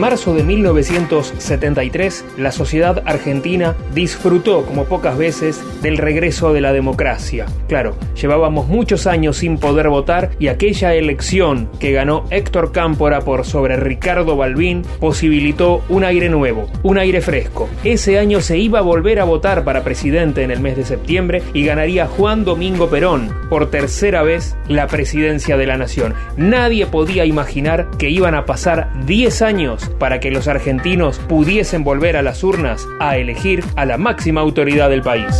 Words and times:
marzo 0.00 0.34
de 0.34 0.42
1973, 0.42 2.24
la 2.38 2.52
sociedad 2.52 3.02
argentina 3.04 3.76
disfrutó 3.94 4.64
como 4.64 4.86
pocas 4.86 5.18
veces 5.18 5.62
del 5.82 5.98
regreso 5.98 6.54
de 6.54 6.62
la 6.62 6.72
democracia. 6.72 7.44
Claro, 7.68 7.96
llevábamos 8.20 8.66
muchos 8.66 9.06
años 9.06 9.36
sin 9.36 9.58
poder 9.58 9.90
votar 9.90 10.30
y 10.38 10.48
aquella 10.48 10.94
elección 10.94 11.68
que 11.78 11.92
ganó 11.92 12.24
Héctor 12.30 12.72
Cámpora 12.72 13.20
por 13.20 13.44
sobre 13.44 13.76
Ricardo 13.76 14.36
Balbín 14.36 14.82
posibilitó 15.00 15.84
un 15.90 16.04
aire 16.04 16.30
nuevo, 16.30 16.70
un 16.82 16.96
aire 16.96 17.20
fresco. 17.20 17.68
Ese 17.84 18.18
año 18.18 18.40
se 18.40 18.56
iba 18.56 18.78
a 18.78 18.82
volver 18.82 19.20
a 19.20 19.24
votar 19.24 19.64
para 19.64 19.84
presidente 19.84 20.42
en 20.42 20.50
el 20.50 20.60
mes 20.60 20.78
de 20.78 20.84
septiembre 20.84 21.42
y 21.52 21.66
ganaría 21.66 22.06
Juan 22.06 22.44
Domingo 22.46 22.88
Perón 22.88 23.30
por 23.50 23.70
tercera 23.70 24.22
vez 24.22 24.56
la 24.66 24.86
presidencia 24.86 25.58
de 25.58 25.66
la 25.66 25.76
nación. 25.76 26.14
Nadie 26.38 26.86
podía 26.86 27.26
imaginar 27.26 27.90
que 27.98 28.08
iban 28.08 28.34
a 28.34 28.46
pasar 28.46 28.90
10 29.04 29.42
años 29.42 29.89
para 29.98 30.20
que 30.20 30.30
los 30.30 30.48
argentinos 30.48 31.18
pudiesen 31.18 31.84
volver 31.84 32.16
a 32.16 32.22
las 32.22 32.42
urnas 32.42 32.86
a 33.00 33.16
elegir 33.16 33.64
a 33.76 33.84
la 33.84 33.98
máxima 33.98 34.40
autoridad 34.40 34.90
del 34.90 35.02
país. 35.02 35.34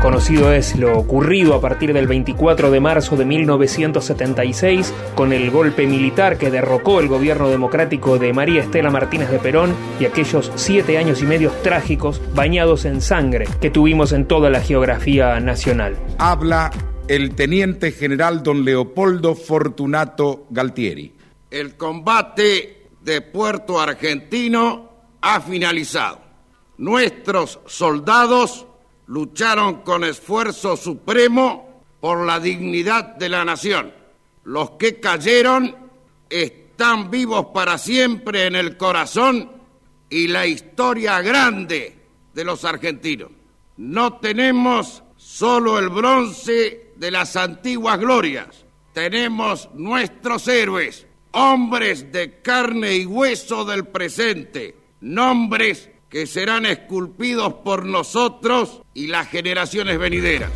Conocido 0.00 0.52
es 0.52 0.76
lo 0.76 0.96
ocurrido 0.96 1.54
a 1.54 1.60
partir 1.60 1.92
del 1.92 2.06
24 2.06 2.70
de 2.70 2.78
marzo 2.80 3.16
de 3.16 3.24
1976 3.24 4.94
con 5.16 5.32
el 5.32 5.50
golpe 5.50 5.86
militar 5.86 6.38
que 6.38 6.52
derrocó 6.52 7.00
el 7.00 7.08
gobierno 7.08 7.50
democrático 7.50 8.16
de 8.18 8.32
María 8.32 8.62
Estela 8.62 8.90
Martínez 8.90 9.28
de 9.28 9.40
Perón 9.40 9.74
y 9.98 10.04
aquellos 10.04 10.52
siete 10.54 10.98
años 10.98 11.20
y 11.20 11.26
medio 11.26 11.50
trágicos 11.62 12.22
bañados 12.32 12.84
en 12.84 13.00
sangre 13.00 13.46
que 13.60 13.70
tuvimos 13.70 14.12
en 14.12 14.24
toda 14.24 14.50
la 14.50 14.60
geografía 14.60 15.40
nacional. 15.40 15.96
Habla 16.18 16.70
el 17.08 17.34
teniente 17.34 17.90
general 17.90 18.42
don 18.44 18.64
Leopoldo 18.64 19.34
Fortunato 19.34 20.46
Galtieri. 20.50 21.17
El 21.50 21.76
combate 21.76 22.88
de 23.00 23.20
Puerto 23.22 23.80
Argentino 23.80 24.90
ha 25.20 25.40
finalizado. 25.40 26.20
Nuestros 26.78 27.60
soldados 27.66 28.66
lucharon 29.06 29.82
con 29.82 30.04
esfuerzo 30.04 30.76
supremo 30.76 31.82
por 32.00 32.24
la 32.24 32.38
dignidad 32.38 33.16
de 33.16 33.28
la 33.28 33.44
nación. 33.44 33.92
Los 34.44 34.72
que 34.72 35.00
cayeron 35.00 35.74
están 36.28 37.10
vivos 37.10 37.46
para 37.52 37.78
siempre 37.78 38.46
en 38.46 38.54
el 38.54 38.76
corazón 38.76 39.50
y 40.10 40.28
la 40.28 40.46
historia 40.46 41.20
grande 41.22 41.96
de 42.32 42.44
los 42.44 42.64
argentinos. 42.64 43.30
No 43.78 44.18
tenemos 44.18 45.02
solo 45.16 45.78
el 45.78 45.88
bronce 45.88 46.92
de 46.96 47.10
las 47.10 47.36
antiguas 47.36 47.98
glorias, 47.98 48.64
tenemos 48.92 49.68
nuestros 49.74 50.48
héroes, 50.48 51.06
hombres 51.32 52.12
de 52.12 52.40
carne 52.40 52.96
y 52.96 53.06
hueso 53.06 53.64
del 53.64 53.86
presente, 53.86 54.74
nombres 55.00 55.90
que 56.08 56.26
serán 56.26 56.64
esculpidos 56.64 57.54
por 57.64 57.84
nosotros 57.84 58.82
y 58.94 59.08
las 59.08 59.28
generaciones 59.28 59.98
venideras. 59.98 60.50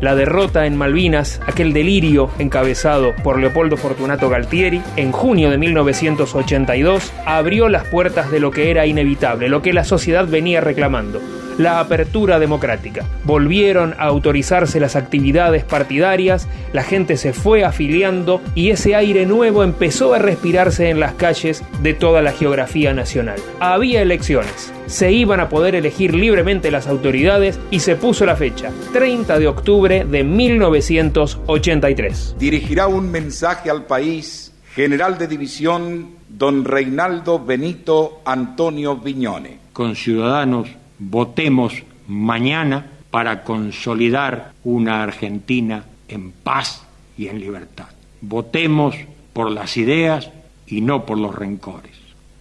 La 0.00 0.14
derrota 0.14 0.66
en 0.66 0.76
Malvinas, 0.76 1.40
aquel 1.46 1.72
delirio 1.72 2.30
encabezado 2.38 3.14
por 3.22 3.38
Leopoldo 3.38 3.76
Fortunato 3.76 4.28
Galtieri, 4.28 4.82
en 4.96 5.12
junio 5.12 5.50
de 5.50 5.58
1982, 5.58 7.12
abrió 7.26 7.68
las 7.68 7.86
puertas 7.88 8.30
de 8.30 8.40
lo 8.40 8.50
que 8.50 8.70
era 8.70 8.86
inevitable, 8.86 9.48
lo 9.48 9.62
que 9.62 9.72
la 9.72 9.84
sociedad 9.84 10.26
venía 10.26 10.60
reclamando, 10.60 11.20
la 11.58 11.80
apertura 11.80 12.38
democrática. 12.38 13.04
Volvieron 13.24 13.94
a 13.98 14.04
autorizarse 14.04 14.78
las 14.80 14.96
actividades 14.96 15.64
partidarias, 15.64 16.48
la 16.72 16.82
gente 16.82 17.16
se 17.16 17.32
fue 17.32 17.64
afiliando 17.64 18.42
y 18.54 18.68
ese 18.70 18.94
aire 18.94 19.24
nuevo 19.26 19.64
empezó 19.64 20.14
a 20.14 20.18
respirarse 20.18 20.90
en 20.90 21.00
las 21.00 21.14
calles 21.14 21.64
de 21.82 21.94
toda 21.94 22.20
la 22.22 22.30
geografía 22.32 22.92
nacional. 22.92 23.40
Había 23.60 24.02
elecciones, 24.02 24.72
se 24.86 25.12
iban 25.12 25.40
a 25.40 25.48
poder 25.48 25.74
elegir 25.74 26.14
libremente 26.14 26.70
las 26.70 26.86
autoridades 26.86 27.58
y 27.70 27.80
se 27.80 27.96
puso 27.96 28.26
la 28.26 28.36
fecha, 28.36 28.70
30 28.92 29.38
de 29.38 29.48
octubre 29.48 30.04
de 30.04 30.24
1983. 30.24 32.36
Dirigirá 32.38 32.86
un 32.86 33.10
mensaje 33.10 33.70
al 33.70 33.86
país 33.86 34.52
general 34.74 35.16
de 35.18 35.28
división 35.28 36.08
don 36.28 36.64
Reinaldo 36.64 37.44
Benito 37.44 38.22
Antonio 38.24 38.96
Viñone. 38.96 39.58
Con 39.72 39.94
ciudadanos 39.94 40.68
votemos 40.98 41.82
mañana 42.08 42.90
para 43.10 43.44
consolidar 43.44 44.52
una 44.64 45.02
Argentina 45.02 45.84
en 46.08 46.32
paz 46.32 46.84
y 47.16 47.28
en 47.28 47.40
libertad. 47.40 47.86
Votemos 48.20 48.96
por 49.32 49.50
las 49.50 49.76
ideas 49.76 50.30
y 50.66 50.80
no 50.80 51.06
por 51.06 51.18
los 51.18 51.34
rencores. 51.34 51.92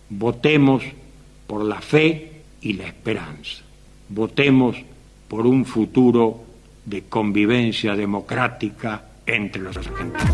Votemos 0.09 0.83
por 1.47 1.63
la 1.63 1.81
fe 1.81 2.41
y 2.61 2.73
la 2.73 2.87
esperanza. 2.87 3.61
Votemos 4.09 4.77
por 5.27 5.45
un 5.45 5.65
futuro 5.65 6.43
de 6.85 7.03
convivencia 7.03 7.95
democrática 7.95 9.05
entre 9.25 9.61
los 9.61 9.77
argentinos. 9.77 10.33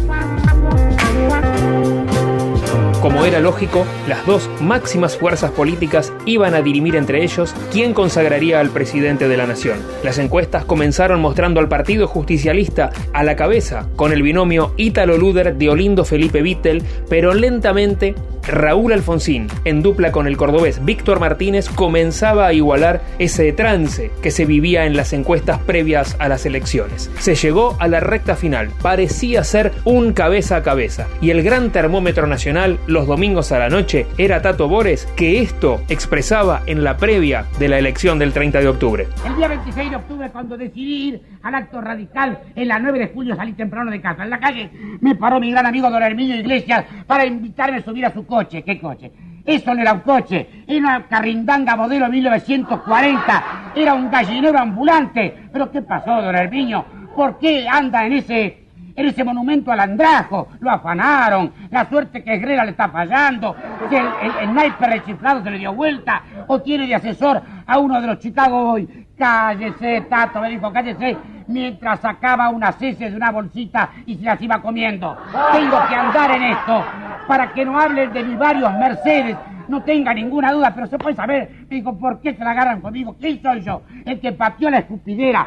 Como 3.01 3.23
era 3.23 3.39
lógico, 3.39 3.85
las 4.09 4.25
dos 4.25 4.49
máximas 4.59 5.15
fuerzas 5.15 5.51
políticas 5.51 6.11
iban 6.25 6.53
a 6.53 6.61
dirimir 6.61 6.97
entre 6.97 7.23
ellos 7.23 7.55
quién 7.71 7.93
consagraría 7.93 8.59
al 8.59 8.71
presidente 8.71 9.29
de 9.29 9.37
la 9.37 9.47
nación. 9.47 9.79
Las 10.03 10.17
encuestas 10.17 10.65
comenzaron 10.65 11.21
mostrando 11.21 11.61
al 11.61 11.69
Partido 11.69 12.07
Justicialista 12.07 12.89
a 13.13 13.23
la 13.23 13.37
cabeza 13.37 13.87
con 13.95 14.11
el 14.11 14.21
binomio 14.21 14.73
Ítalo 14.75 15.17
Luder 15.17 15.55
de 15.55 15.69
Olindo 15.69 16.03
Felipe 16.03 16.41
Vittel, 16.41 16.83
pero 17.07 17.33
lentamente 17.33 18.15
Raúl 18.49 18.93
Alfonsín, 18.93 19.47
en 19.63 19.83
dupla 19.83 20.11
con 20.11 20.25
el 20.25 20.35
cordobés 20.35 20.83
Víctor 20.83 21.19
Martínez, 21.19 21.69
comenzaba 21.69 22.47
a 22.47 22.53
igualar 22.53 23.01
ese 23.19 23.51
trance 23.53 24.11
que 24.23 24.31
se 24.31 24.45
vivía 24.45 24.85
en 24.85 24.97
las 24.97 25.13
encuestas 25.13 25.59
previas 25.59 26.15
a 26.19 26.27
las 26.27 26.47
elecciones. 26.47 27.11
Se 27.19 27.35
llegó 27.35 27.77
a 27.79 27.87
la 27.87 27.99
recta 27.99 28.35
final, 28.35 28.71
parecía 28.81 29.43
ser 29.43 29.71
un 29.85 30.13
cabeza 30.13 30.57
a 30.57 30.63
cabeza, 30.63 31.07
y 31.21 31.29
el 31.29 31.43
gran 31.43 31.71
termómetro 31.71 32.25
nacional 32.25 32.79
los 32.89 33.05
domingos 33.05 33.51
a 33.51 33.59
la 33.59 33.69
noche 33.69 34.07
era 34.17 34.41
Tato 34.41 34.67
Bores, 34.67 35.05
que 35.15 35.41
esto 35.41 35.81
expresaba 35.89 36.63
en 36.65 36.83
la 36.83 36.97
previa 36.97 37.45
de 37.59 37.67
la 37.67 37.77
elección 37.77 38.17
del 38.17 38.33
30 38.33 38.59
de 38.59 38.67
octubre. 38.67 39.07
El 39.25 39.35
día 39.35 39.47
26 39.47 39.91
de 39.91 39.95
octubre, 39.95 40.29
cuando 40.31 40.57
decidí 40.57 41.09
ir 41.09 41.21
al 41.43 41.53
acto 41.53 41.81
radical, 41.81 42.39
en 42.55 42.67
la 42.67 42.79
9 42.79 42.99
de 42.99 43.07
julio 43.09 43.35
salí 43.35 43.53
temprano 43.53 43.91
de 43.91 44.01
casa. 44.01 44.23
En 44.23 44.31
la 44.31 44.39
calle 44.39 44.71
me 45.01 45.15
paró 45.15 45.39
mi 45.39 45.51
gran 45.51 45.67
amigo 45.67 45.89
don 45.89 46.01
Herminio 46.01 46.35
Iglesias 46.35 46.85
para 47.05 47.25
invitarme 47.25 47.77
a 47.77 47.83
subir 47.83 48.05
a 48.07 48.13
su 48.13 48.25
coche. 48.25 48.63
¿Qué 48.63 48.79
coche? 48.79 49.11
Eso 49.45 49.73
no 49.73 49.81
era 49.81 49.93
un 49.93 50.01
coche, 50.01 50.47
era 50.67 50.79
una 50.79 51.07
carrindanga 51.07 51.75
modelo 51.75 52.09
1940, 52.09 53.73
era 53.75 53.93
un 53.93 54.09
gallinero 54.09 54.57
ambulante. 54.57 55.33
¿Pero 55.53 55.71
qué 55.71 55.83
pasó, 55.83 56.21
don 56.21 56.35
Herminio? 56.35 56.85
¿Por 57.15 57.37
qué 57.37 57.67
anda 57.67 58.05
en 58.05 58.13
ese 58.13 58.58
en 58.99 59.07
ese 59.07 59.23
monumento 59.23 59.71
al 59.71 59.79
andrajo, 59.79 60.49
lo 60.59 60.69
afanaron, 60.69 61.53
la 61.71 61.87
suerte 61.87 62.21
que 62.21 62.35
Herrera 62.35 62.65
le 62.65 62.71
está 62.71 62.89
fallando, 62.89 63.55
que 63.89 63.97
el, 63.97 64.07
el, 64.41 64.49
sniper 64.49 64.89
rechiflado 64.89 65.41
se 65.41 65.51
le 65.51 65.57
dio 65.57 65.73
vuelta, 65.73 66.21
o 66.47 66.61
tiene 66.61 66.85
de 66.85 66.95
asesor 66.95 67.41
a 67.65 67.77
uno 67.77 68.01
de 68.01 68.07
los 68.07 68.19
Chicago 68.19 68.71
hoy. 68.71 69.07
Cállese, 69.17 70.01
Tato, 70.09 70.41
me 70.41 70.49
dijo, 70.49 70.71
cállese, 70.73 71.17
mientras 71.47 72.01
sacaba 72.01 72.49
unas 72.49 72.75
heces 72.81 73.11
de 73.11 73.15
una 73.15 73.31
bolsita 73.31 73.89
y 74.05 74.15
se 74.15 74.25
las 74.25 74.41
iba 74.41 74.61
comiendo. 74.61 75.17
Tengo 75.53 75.77
que 75.87 75.95
andar 75.95 76.31
en 76.31 76.43
esto 76.43 76.83
para 77.25 77.53
que 77.53 77.63
no 77.63 77.79
hablen 77.79 78.11
de 78.11 78.23
mis 78.23 78.37
varios 78.37 78.73
Mercedes, 78.73 79.37
no 79.69 79.83
tenga 79.83 80.13
ninguna 80.13 80.51
duda, 80.51 80.73
pero 80.73 80.87
se 80.87 80.97
puede 80.97 81.15
saber, 81.15 81.49
me 81.69 81.77
dijo, 81.77 81.97
¿por 81.97 82.19
qué 82.19 82.33
se 82.33 82.43
la 82.43 82.51
agarran 82.51 82.81
conmigo? 82.81 83.15
¿Quién 83.19 83.41
soy 83.41 83.61
yo? 83.61 83.83
El 84.05 84.19
que 84.19 84.31
pateó 84.31 84.69
la 84.69 84.79
escupidera. 84.79 85.45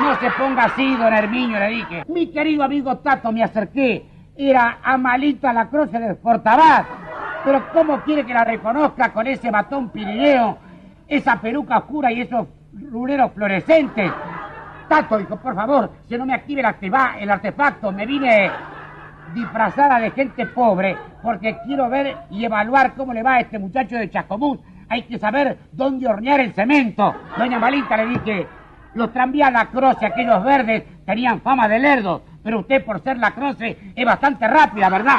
No 0.00 0.14
se 0.16 0.30
ponga 0.30 0.64
así, 0.64 0.94
don 0.96 1.12
Hermiño, 1.12 1.58
le 1.58 1.68
dije. 1.68 2.04
Mi 2.08 2.28
querido 2.28 2.62
amigo 2.62 2.96
Tato, 2.98 3.32
me 3.32 3.42
acerqué. 3.42 4.06
Era 4.36 4.78
Amalita 4.82 5.52
la 5.52 5.68
Cruz 5.68 5.90
del 5.90 6.16
Portabat. 6.16 6.86
Pero 7.44 7.68
¿cómo 7.72 8.00
quiere 8.02 8.24
que 8.24 8.34
la 8.34 8.44
reconozca 8.44 9.12
con 9.12 9.26
ese 9.26 9.50
batón 9.50 9.90
pirineo, 9.90 10.58
esa 11.08 11.40
peluca 11.40 11.78
oscura 11.78 12.12
y 12.12 12.20
esos 12.20 12.46
ruleros 12.90 13.32
fluorescentes? 13.32 14.12
Tato, 14.88 15.18
dijo, 15.18 15.36
por 15.36 15.54
favor, 15.54 15.90
si 16.08 16.16
no 16.16 16.26
me 16.26 16.34
active 16.34 16.60
el, 16.62 16.94
el 17.20 17.30
artefacto, 17.30 17.90
me 17.90 18.06
vine 18.06 18.50
disfrazada 19.34 19.98
de 19.98 20.10
gente 20.10 20.46
pobre 20.46 20.96
porque 21.22 21.56
quiero 21.64 21.88
ver 21.88 22.16
y 22.30 22.44
evaluar 22.44 22.94
cómo 22.94 23.12
le 23.12 23.22
va 23.22 23.34
a 23.34 23.40
este 23.40 23.58
muchacho 23.58 23.96
de 23.96 24.10
Chacomús. 24.10 24.58
Hay 24.88 25.02
que 25.02 25.18
saber 25.18 25.58
dónde 25.72 26.06
hornear 26.06 26.40
el 26.40 26.52
cemento. 26.54 27.14
Doña 27.36 27.58
Malita 27.58 27.96
le 27.96 28.06
dije, 28.06 28.46
los 28.94 29.12
tranvías 29.12 29.52
la 29.52 29.66
croce, 29.66 30.06
aquellos 30.06 30.42
verdes, 30.44 30.84
tenían 31.04 31.40
fama 31.40 31.68
de 31.68 31.78
lerdos, 31.78 32.22
pero 32.42 32.60
usted 32.60 32.84
por 32.84 33.02
ser 33.02 33.18
la 33.18 33.32
croce 33.32 33.76
es 33.94 34.04
bastante 34.04 34.46
rápida, 34.48 34.88
¿verdad? 34.88 35.18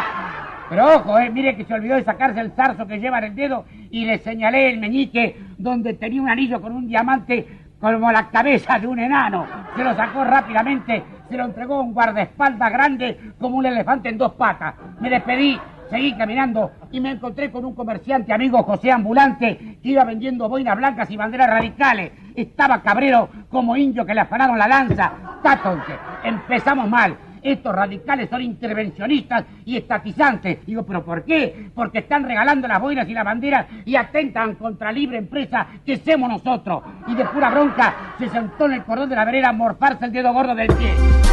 Pero 0.70 0.96
ojo, 0.96 1.18
eh, 1.18 1.30
mire 1.30 1.56
que 1.56 1.64
se 1.64 1.74
olvidó 1.74 1.96
de 1.96 2.04
sacarse 2.04 2.42
el 2.42 2.52
zarzo 2.52 2.86
que 2.88 3.00
lleva 3.00 3.20
en 3.20 3.26
el 3.26 3.36
dedo 3.36 3.66
y 3.90 4.06
le 4.06 4.18
señalé 4.20 4.70
el 4.70 4.80
meñique 4.80 5.38
donde 5.58 5.94
tenía 5.94 6.22
un 6.22 6.30
anillo 6.30 6.62
con 6.62 6.74
un 6.74 6.88
diamante 6.88 7.57
como 7.80 8.12
la 8.12 8.30
cabeza 8.30 8.80
de 8.80 8.88
un 8.88 9.00
enano. 9.00 9.46
Se 9.76 9.84
lo 9.84 9.96
sacó 9.96 10.24
rápidamente, 10.24 11.04
se 11.30 11.38
lo 11.38 11.46
entregó 11.46 11.76
a 11.76 11.82
un 11.82 11.94
guardaespaldas 11.94 12.72
grande 12.72 13.34
como 13.40 13.58
un 13.58 13.66
elefante 13.66 14.10
en 14.10 14.18
dos 14.18 14.34
patas. 14.34 14.76
Me 15.00 15.10
despedí 15.10 15.60
Seguí 15.90 16.14
caminando 16.14 16.72
y 16.92 17.00
me 17.00 17.12
encontré 17.12 17.50
con 17.50 17.64
un 17.64 17.74
comerciante 17.74 18.34
amigo 18.34 18.62
José 18.64 18.92
Ambulante 18.92 19.78
que 19.82 19.90
iba 19.90 20.04
vendiendo 20.04 20.50
boinas 20.50 20.76
blancas 20.76 21.10
y 21.10 21.16
banderas 21.16 21.50
radicales. 21.50 22.12
Estaba 22.36 22.82
cabrero 22.82 23.30
como 23.50 23.78
indio 23.78 24.06
que 24.06 24.14
le 24.14 24.22
afanaron 24.22 24.58
la 24.58 24.68
lanza. 24.68 25.14
Tátonse, 25.42 25.94
empezamos 26.24 26.90
mal. 26.90 27.16
Estos 27.48 27.74
radicales 27.74 28.30
son 28.30 28.42
intervencionistas 28.42 29.46
y 29.64 29.78
estatizantes. 29.78 30.66
Digo, 30.66 30.84
¿pero 30.84 31.06
por 31.06 31.24
qué? 31.24 31.70
Porque 31.74 32.00
están 32.00 32.26
regalando 32.26 32.68
las 32.68 32.82
boinas 32.82 33.08
y 33.08 33.14
las 33.14 33.24
banderas 33.24 33.68
y 33.86 33.96
atentan 33.96 34.56
contra 34.56 34.92
libre 34.92 35.18
empresa 35.18 35.66
que 35.86 35.96
somos 35.96 36.30
nosotros. 36.30 36.84
Y 37.08 37.16
de 37.16 37.24
pura 37.24 37.50
bronca 37.50 38.16
se 38.20 38.28
sentó 38.28 38.66
en 38.66 38.74
el 38.74 38.84
cordón 38.84 39.08
de 39.08 39.16
la 39.16 39.24
vereda 39.24 39.48
a 39.48 39.54
morfarse 39.54 40.04
el 40.04 40.12
dedo 40.12 40.34
gordo 40.34 40.54
del 40.56 40.68
pie. 40.68 41.27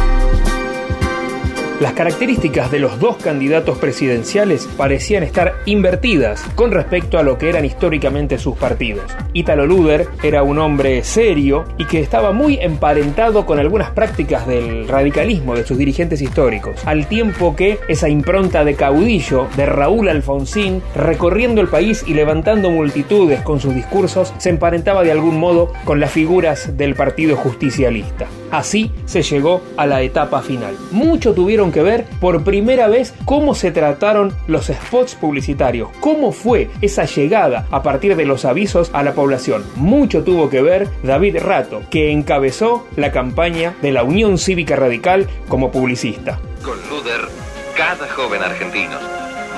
Las 1.81 1.91
características 1.91 2.71
de 2.71 2.79
los 2.79 3.01
dos 3.01 3.17
candidatos 3.17 3.77
presidenciales 3.77 4.65
parecían 4.77 5.23
estar 5.23 5.55
invertidas 5.65 6.41
con 6.55 6.71
respecto 6.71 7.17
a 7.17 7.23
lo 7.23 7.37
que 7.37 7.49
eran 7.49 7.65
históricamente 7.65 8.37
sus 8.37 8.55
partidos. 8.55 9.11
Italo 9.33 9.65
Luder 9.65 10.07
era 10.23 10.41
un 10.41 10.57
hombre 10.59 11.03
serio 11.03 11.65
y 11.77 11.83
que 11.83 11.99
estaba 11.99 12.31
muy 12.31 12.57
emparentado 12.61 13.45
con 13.45 13.59
algunas 13.59 13.91
prácticas 13.91 14.47
del 14.47 14.87
radicalismo 14.87 15.53
de 15.53 15.65
sus 15.65 15.77
dirigentes 15.77 16.21
históricos, 16.21 16.79
al 16.85 17.07
tiempo 17.07 17.57
que 17.57 17.77
esa 17.89 18.07
impronta 18.07 18.63
de 18.63 18.75
caudillo 18.75 19.49
de 19.57 19.65
Raúl 19.65 20.07
Alfonsín, 20.07 20.81
recorriendo 20.95 21.59
el 21.59 21.67
país 21.67 22.05
y 22.07 22.13
levantando 22.13 22.71
multitudes 22.71 23.41
con 23.41 23.59
sus 23.59 23.75
discursos, 23.75 24.33
se 24.37 24.49
emparentaba 24.49 25.03
de 25.03 25.11
algún 25.11 25.37
modo 25.41 25.73
con 25.83 25.99
las 25.99 26.11
figuras 26.11 26.77
del 26.77 26.95
Partido 26.95 27.35
Justicialista. 27.35 28.27
Así 28.49 28.91
se 29.03 29.21
llegó 29.23 29.61
a 29.75 29.85
la 29.85 30.01
etapa 30.01 30.41
final. 30.41 30.77
Mucho 30.91 31.33
tuvieron 31.33 31.64
que 31.71 31.81
ver 31.81 32.05
por 32.19 32.43
primera 32.43 32.87
vez 32.87 33.13
cómo 33.25 33.55
se 33.55 33.71
trataron 33.71 34.33
los 34.47 34.67
spots 34.67 35.15
publicitarios, 35.15 35.89
cómo 35.99 36.31
fue 36.31 36.69
esa 36.81 37.05
llegada 37.05 37.67
a 37.71 37.83
partir 37.83 38.15
de 38.15 38.25
los 38.25 38.45
avisos 38.45 38.89
a 38.93 39.03
la 39.03 39.13
población. 39.13 39.63
Mucho 39.75 40.23
tuvo 40.23 40.49
que 40.49 40.61
ver 40.61 40.87
David 41.03 41.37
Rato, 41.39 41.81
que 41.89 42.11
encabezó 42.11 42.87
la 42.95 43.11
campaña 43.11 43.75
de 43.81 43.91
la 43.91 44.03
Unión 44.03 44.37
Cívica 44.37 44.75
Radical 44.75 45.27
como 45.47 45.71
publicista. 45.71 46.39
Con 46.63 46.77
Luder, 46.89 47.27
cada 47.75 48.07
joven 48.09 48.41
argentino 48.41 48.97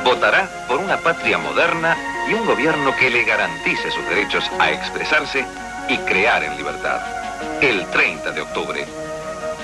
votará 0.03 0.49
por 0.67 0.79
una 0.79 0.97
patria 0.97 1.37
moderna 1.37 1.97
y 2.29 2.33
un 2.33 2.45
gobierno 2.45 2.95
que 2.97 3.09
le 3.09 3.23
garantice 3.23 3.91
sus 3.91 4.07
derechos 4.09 4.49
a 4.59 4.71
expresarse 4.71 5.45
y 5.89 5.97
crear 5.97 6.43
en 6.43 6.55
libertad 6.55 6.99
el 7.61 7.85
30 7.87 8.31
de 8.31 8.41
octubre. 8.41 8.85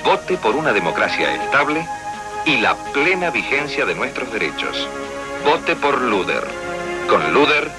Vote 0.03 0.37
por 0.37 0.55
una 0.55 0.73
democracia 0.73 1.33
estable 1.35 1.85
y 2.45 2.57
la 2.57 2.75
plena 2.91 3.29
vigencia 3.29 3.85
de 3.85 3.95
nuestros 3.95 4.29
derechos. 4.31 4.87
Vote 5.45 5.75
por 5.75 6.01
Luder. 6.01 6.43
Con 7.09 7.33
Luder 7.33 7.69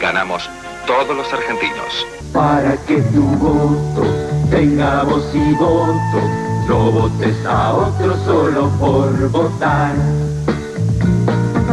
ganamos 0.00 0.48
todos 0.86 1.16
los 1.16 1.32
argentinos. 1.32 2.06
Para 2.32 2.76
que 2.86 3.00
tu 3.02 3.22
voto 3.22 4.04
tenga 4.50 5.04
voz 5.04 5.24
y 5.34 5.52
voto, 5.54 6.20
no 6.68 6.90
votes 6.90 7.46
a 7.46 7.72
otro 7.72 8.16
solo 8.24 8.68
por 8.78 9.30
votar. 9.30 9.94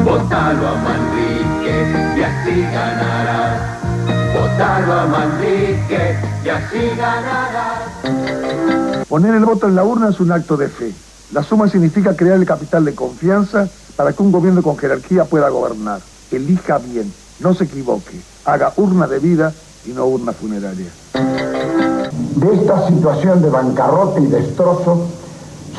Votalo 0.03 0.67
a 0.67 0.75
Manrique 0.75 2.17
y 2.17 2.23
así 2.23 2.61
ganarás. 2.61 3.79
Votalo 4.33 4.93
a 4.93 5.05
Manrique 5.05 6.17
y 6.43 6.49
así 6.49 6.89
ganarás. 6.97 7.83
Poner 9.07 9.35
el 9.35 9.45
voto 9.45 9.67
en 9.67 9.75
la 9.75 9.83
urna 9.83 10.09
es 10.09 10.19
un 10.19 10.31
acto 10.31 10.57
de 10.57 10.69
fe. 10.69 10.91
La 11.33 11.41
suma 11.41 11.67
significa 11.67 12.15
crear 12.15 12.37
el 12.37 12.45
capital 12.45 12.85
de 12.85 12.93
confianza 12.93 13.67
para 13.95 14.13
que 14.13 14.21
un 14.21 14.31
gobierno 14.31 14.61
con 14.61 14.77
jerarquía 14.77 15.25
pueda 15.25 15.49
gobernar. 15.49 15.99
Elija 16.31 16.77
bien, 16.77 17.11
no 17.39 17.55
se 17.55 17.63
equivoque, 17.63 18.21
haga 18.45 18.71
urna 18.77 19.07
de 19.07 19.17
vida 19.17 19.51
y 19.83 19.93
no 19.93 20.05
urna 20.05 20.31
funeraria. 20.31 20.91
De 22.35 22.53
esta 22.53 22.87
situación 22.87 23.41
de 23.41 23.49
bancarrota 23.49 24.19
y 24.19 24.27
destrozo 24.27 25.07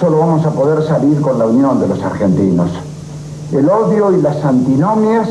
solo 0.01 0.19
vamos 0.19 0.45
a 0.45 0.51
poder 0.51 0.85
salir 0.89 1.21
con 1.21 1.39
la 1.39 1.47
unión 1.47 1.81
de 1.81 1.87
los 1.87 2.03
argentinos. 2.03 2.71
El 3.53 3.69
odio 3.69 4.11
y 4.11 4.21
las 4.23 4.45
antinomias 4.45 5.29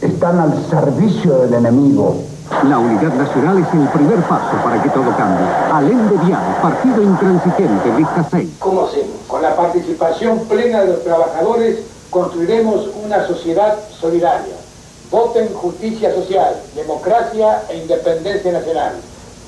están 0.00 0.38
al 0.38 0.66
servicio 0.70 1.40
del 1.40 1.52
enemigo. 1.52 2.27
La 2.50 2.78
unidad 2.78 3.12
nacional 3.12 3.58
es 3.58 3.74
el 3.74 3.88
primer 3.88 4.20
paso 4.22 4.56
para 4.64 4.82
que 4.82 4.88
todo 4.88 5.14
cambie. 5.16 5.46
Alem 5.72 6.08
de 6.08 6.16
Vial, 6.24 6.42
partido 6.62 7.02
intransigente, 7.02 7.92
lista 7.96 8.26
6. 8.30 8.50
¿Cómo 8.58 8.86
hacemos? 8.86 9.16
Con 9.28 9.42
la 9.42 9.54
participación 9.54 10.40
plena 10.46 10.80
de 10.80 10.92
los 10.94 11.04
trabajadores 11.04 11.80
construiremos 12.10 12.88
una 13.04 13.26
sociedad 13.26 13.78
solidaria. 13.90 14.54
Voten 15.10 15.52
justicia 15.54 16.12
social, 16.14 16.56
democracia 16.74 17.64
e 17.68 17.78
independencia 17.78 18.50
nacional. 18.50 18.94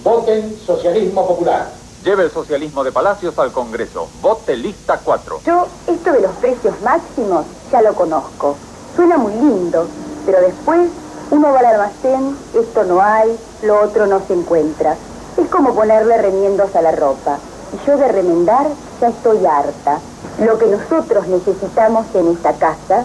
Voten 0.04 0.56
socialismo 0.64 1.26
popular. 1.26 1.68
Lleve 2.04 2.24
el 2.24 2.30
socialismo 2.30 2.84
de 2.84 2.92
Palacios 2.92 3.38
al 3.38 3.50
Congreso. 3.50 4.08
Vote 4.22 4.56
lista 4.56 5.00
4. 5.02 5.40
Yo 5.46 5.66
esto 5.86 6.12
de 6.12 6.20
los 6.20 6.32
precios 6.32 6.74
máximos 6.82 7.44
ya 7.72 7.82
lo 7.82 7.94
conozco. 7.94 8.56
Suena 8.94 9.16
muy 9.16 9.32
lindo, 9.32 9.86
pero 10.26 10.40
después 10.40 10.88
uno 11.30 11.52
va 11.52 11.60
al 11.60 11.66
almacén, 11.66 12.36
esto 12.54 12.84
no 12.84 13.00
hay, 13.00 13.38
lo 13.62 13.80
otro 13.82 14.06
no 14.06 14.20
se 14.26 14.34
encuentra. 14.34 14.96
Es 15.36 15.48
como 15.48 15.74
ponerle 15.74 16.18
remiendos 16.18 16.74
a 16.74 16.82
la 16.82 16.92
ropa. 16.92 17.38
Y 17.72 17.86
yo 17.86 17.96
de 17.96 18.08
remendar 18.08 18.66
ya 19.00 19.08
estoy 19.08 19.46
harta. 19.46 20.00
Lo 20.44 20.58
que 20.58 20.66
nosotros 20.66 21.28
necesitamos 21.28 22.06
en 22.14 22.32
esta 22.32 22.54
casa 22.54 23.04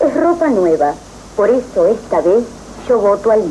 es 0.00 0.16
ropa 0.16 0.48
nueva. 0.48 0.94
Por 1.36 1.50
eso 1.50 1.86
esta 1.86 2.20
vez 2.20 2.44
yo 2.88 3.00
voto 3.00 3.30
al. 3.30 3.44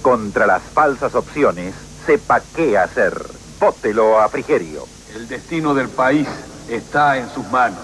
Contra 0.00 0.46
las 0.46 0.62
falsas 0.62 1.14
opciones, 1.14 1.74
sepa 2.06 2.40
qué 2.54 2.78
hacer. 2.78 3.20
Vótelo 3.58 4.20
a 4.20 4.28
Frigerio. 4.28 4.84
El 5.14 5.26
destino 5.26 5.74
del 5.74 5.88
país 5.88 6.28
está 6.68 7.18
en 7.18 7.28
sus 7.30 7.46
manos. 7.50 7.80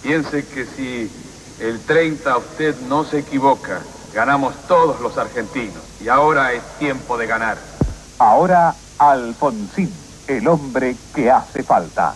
Piense 0.00 0.46
que 0.46 0.64
si 0.64 1.10
el 1.58 1.80
30 1.80 2.38
usted 2.38 2.76
no 2.88 3.04
se 3.04 3.18
equivoca, 3.18 3.80
ganamos 4.12 4.54
todos 4.66 5.00
los 5.00 5.16
argentinos. 5.18 5.82
Y 6.00 6.08
ahora 6.08 6.52
es 6.52 6.62
tiempo 6.78 7.16
de 7.18 7.26
ganar. 7.26 7.58
Ahora 8.18 8.74
Alfonsín, 8.98 9.92
el 10.26 10.48
hombre 10.48 10.96
que 11.14 11.30
hace 11.30 11.62
falta. 11.62 12.14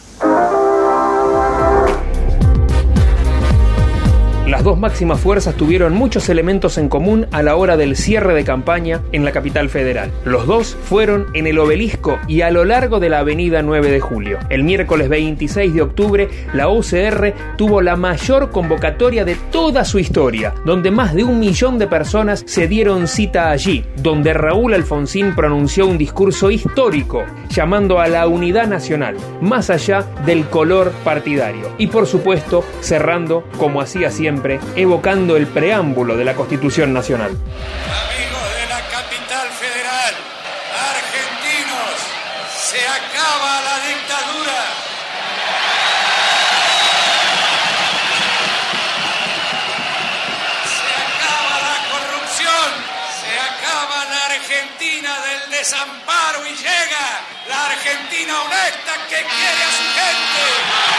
Las 4.53 4.65
dos 4.65 4.79
máximas 4.79 5.19
fuerzas 5.19 5.55
tuvieron 5.55 5.95
muchos 5.95 6.29
elementos 6.29 6.77
en 6.77 6.91
común 6.91 7.27
a 7.33 7.43
la 7.43 7.57
hora 7.57 7.79
del 7.79 7.97
cierre 7.97 8.35
de 8.35 8.45
campaña 8.45 9.01
en 9.11 9.25
la 9.25 9.33
capital 9.33 9.71
federal. 9.71 10.13
Los 10.27 10.47
dos 10.47 10.77
fueron 10.83 11.29
en 11.33 11.47
el 11.47 11.59
obelisco 11.59 12.19
y 12.29 12.43
a 12.43 12.51
lo 12.51 12.67
largo 12.67 13.01
de 13.01 13.09
la 13.09 13.21
avenida 13.21 13.63
9 13.63 13.91
de 13.91 14.01
julio. 14.01 14.39
El 14.51 14.63
miércoles 14.63 15.09
26 15.09 15.73
de 15.73 15.81
octubre, 15.81 16.29
la 16.53 16.69
OCR 16.69 17.33
tuvo 17.57 17.81
la 17.81 17.97
mayor 17.97 18.51
convocatoria 18.51 19.25
de 19.25 19.37
toda 19.51 19.87
su 19.87 19.99
historia, 19.99 20.53
donde 20.67 20.91
más 20.91 21.15
de 21.15 21.25
un 21.25 21.41
millón 21.41 21.79
de 21.79 21.87
personas 21.87 22.45
se 22.47 22.69
dieron 22.69 23.09
cita 23.09 23.53
allí, 23.53 23.87
donde 24.03 24.35
Raúl 24.35 24.75
Alfonsín 24.75 25.35
pronunció 25.35 25.87
un 25.87 25.97
discurso 25.97 26.51
histórico 26.51 27.25
llamando 27.49 28.01
a 28.01 28.09
la 28.09 28.27
unidad 28.27 28.67
nacional, 28.67 29.17
más 29.41 29.71
allá 29.71 30.05
del 30.27 30.45
color 30.45 30.93
partidario. 31.05 31.71
Y 31.79 31.87
por 31.87 32.07
supuesto, 32.07 32.63
cerrando, 32.83 33.45
como 33.57 33.81
hacía 33.81 34.11
siempre, 34.11 34.42
evocando 34.75 35.37
el 35.37 35.47
preámbulo 35.47 36.17
de 36.17 36.25
la 36.25 36.35
Constitución 36.35 36.93
Nacional. 36.93 37.31
Amigos 37.31 38.47
de 38.59 38.67
la 38.67 38.81
capital 38.91 39.49
federal, 39.55 40.15
argentinos, 40.75 41.95
se 42.59 42.81
acaba 42.83 43.61
la 43.63 43.77
dictadura. 43.87 44.61
Se 50.67 50.91
acaba 51.07 51.55
la 51.63 51.77
corrupción, 51.93 52.69
se 53.23 53.33
acaba 53.39 54.05
la 54.07 54.27
Argentina 54.27 55.11
del 55.23 55.51
desamparo 55.51 56.47
y 56.47 56.57
llega 56.57 57.07
la 57.49 57.67
Argentina 57.67 58.41
honesta 58.43 58.93
que 59.09 59.23
quiere 59.23 59.63
a 59.63 59.71
su 59.71 59.87
gente. 59.95 60.92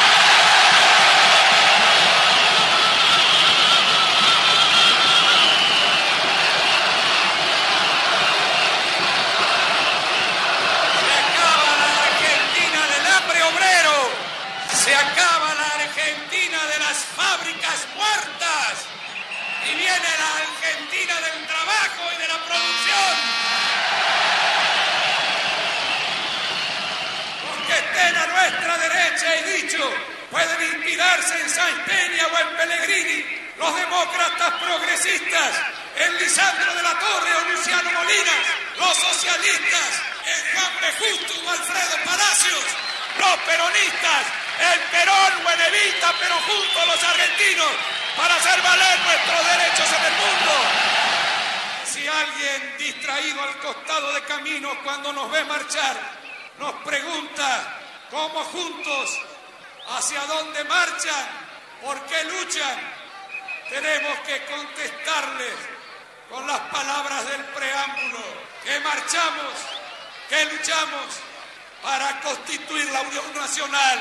Para 48.15 48.36
hacer 48.36 48.62
valer 48.62 49.00
nuestros 49.00 49.46
derechos 49.46 49.88
en 49.98 50.05
el 50.05 50.13
mundo. 50.13 50.51
Si 51.86 52.08
alguien 52.08 52.77
distraído 52.77 53.41
al 53.43 53.58
costado 53.60 54.13
de 54.13 54.24
camino 54.24 54.70
cuando 54.84 55.13
nos 55.13 55.29
ve 55.32 55.43
marchar 55.46 56.24
nos 56.60 56.74
pregunta 56.84 57.79
cómo 58.10 58.43
juntos, 58.46 59.20
hacia 59.89 60.22
dónde 60.25 60.63
marchan, 60.65 61.27
por 61.82 62.00
qué 62.05 62.24
luchan, 62.25 62.77
tenemos 63.70 64.20
que 64.20 64.46
contestarles 64.46 65.55
con 66.29 66.46
las 66.48 66.60
palabras 66.60 67.27
del 67.27 67.43
preámbulo, 67.46 68.24
que 68.63 68.79
marchamos, 68.79 69.53
que 70.29 70.46
luchamos 70.46 71.05
para 71.82 72.22
constituir 72.22 72.86
la 72.91 73.01
Unión 73.01 73.36
Nacional, 73.36 74.00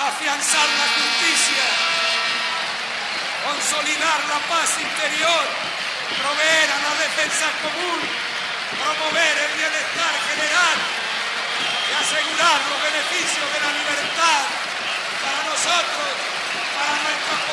afianzar 0.00 0.66
la 0.66 0.88
justicia, 1.02 1.97
consolidar 3.44 4.18
la 4.28 4.40
paz 4.48 4.70
interior, 4.80 5.44
proveer 6.18 6.68
a 6.70 6.78
la 6.82 6.94
defensa 7.02 7.46
común, 7.62 8.00
promover 8.78 9.34
el 9.38 9.52
bienestar 9.58 10.14
general 10.28 10.76
y 11.88 11.92
asegurar 11.94 12.58
los 12.68 12.80
beneficios 12.82 13.46
de 13.52 13.60
la 13.60 13.72
libertad 13.78 14.42
para 15.22 15.40
nosotros, 15.50 16.08
para 16.74 16.94
nuestra 17.02 17.47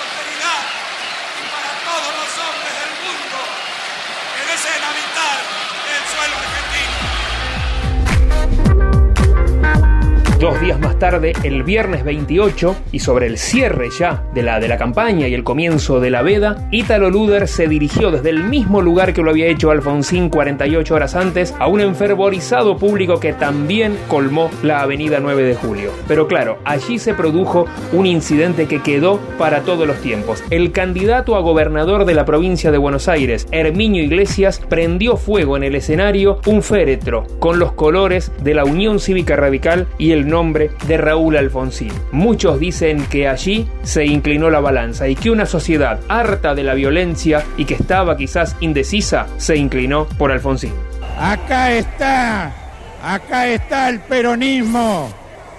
Dos 10.46 10.62
días 10.62 10.80
más 10.80 11.00
tarde, 11.00 11.34
el 11.42 11.64
viernes 11.64 12.04
28, 12.04 12.76
y 12.92 13.00
sobre 13.00 13.26
el 13.26 13.40
cierre 13.40 13.90
ya 13.90 14.26
de 14.36 14.44
la, 14.44 14.60
de 14.60 14.68
la 14.68 14.78
campaña 14.78 15.28
y 15.28 15.34
el 15.34 15.44
comienzo 15.44 16.00
de 16.00 16.12
la 16.12 16.22
veda, 16.22 16.68
Ítalo 16.70 17.10
Luder 17.10 17.48
se 17.48 17.68
dirigió 17.68 18.12
desde 18.12 18.30
el 18.30 18.44
mismo 18.44 18.80
lugar 18.80 19.16
que 19.16 19.24
lo 19.24 19.32
había 19.32 19.48
hecho 19.48 19.72
Alfonsín 19.72 20.30
48 20.30 20.94
horas 20.94 21.16
antes 21.16 21.56
a 21.58 21.66
un 21.66 21.82
enfervorizado 21.82 22.78
público 22.78 23.20
que 23.20 23.34
también 23.34 23.98
colmó 24.08 24.52
la 24.62 24.82
avenida 24.82 25.20
9 25.20 25.42
de 25.42 25.56
julio. 25.56 25.90
Pero 26.08 26.28
claro, 26.28 26.60
allí 26.64 27.00
se 27.00 27.16
produjo 27.16 27.66
un 27.92 28.06
incidente 28.06 28.68
que 28.68 28.84
quedó 28.84 29.20
para 29.40 29.62
todos 29.62 29.88
los 29.88 29.98
tiempos. 29.98 30.44
El 30.52 30.72
candidato 30.72 31.36
a 31.36 31.40
gobernador 31.40 32.06
de 32.06 32.14
la 32.14 32.26
provincia 32.26 32.70
de 32.72 32.78
Buenos 32.78 33.08
Aires, 33.08 33.48
Herminio 33.50 34.04
Iglesias, 34.04 34.62
prendió 34.70 35.18
fuego 35.18 35.58
en 35.58 35.64
el 35.64 35.74
escenario 35.74 36.40
un 36.46 36.62
féretro 36.62 37.26
con 37.40 37.58
los 37.58 37.72
colores 37.72 38.32
de 38.44 38.54
la 38.54 38.64
Unión 38.64 39.00
Cívica 39.00 39.36
Radical 39.36 39.88
y 39.98 40.12
el 40.12 40.35
nombre 40.36 40.72
de 40.86 40.98
Raúl 40.98 41.38
Alfonsín. 41.38 41.94
Muchos 42.12 42.60
dicen 42.60 43.06
que 43.06 43.30
allí 43.30 43.70
se 43.84 44.04
inclinó 44.06 44.50
la 44.50 44.60
balanza 44.60 45.08
y 45.08 45.16
que 45.16 45.32
una 45.32 45.46
sociedad 45.46 46.02
harta 46.10 46.54
de 46.54 46.64
la 46.64 46.74
violencia 46.74 47.42
y 47.56 47.64
que 47.64 47.76
estaba 47.76 48.18
quizás 48.18 48.58
indecisa 48.60 49.28
se 49.38 49.56
inclinó 49.56 50.08
por 50.18 50.34
Alfonsín. 50.34 50.74
Acá 51.18 51.72
está, 51.72 52.54
acá 53.02 53.48
está 53.48 53.88
el 53.88 54.02
peronismo, 54.02 55.10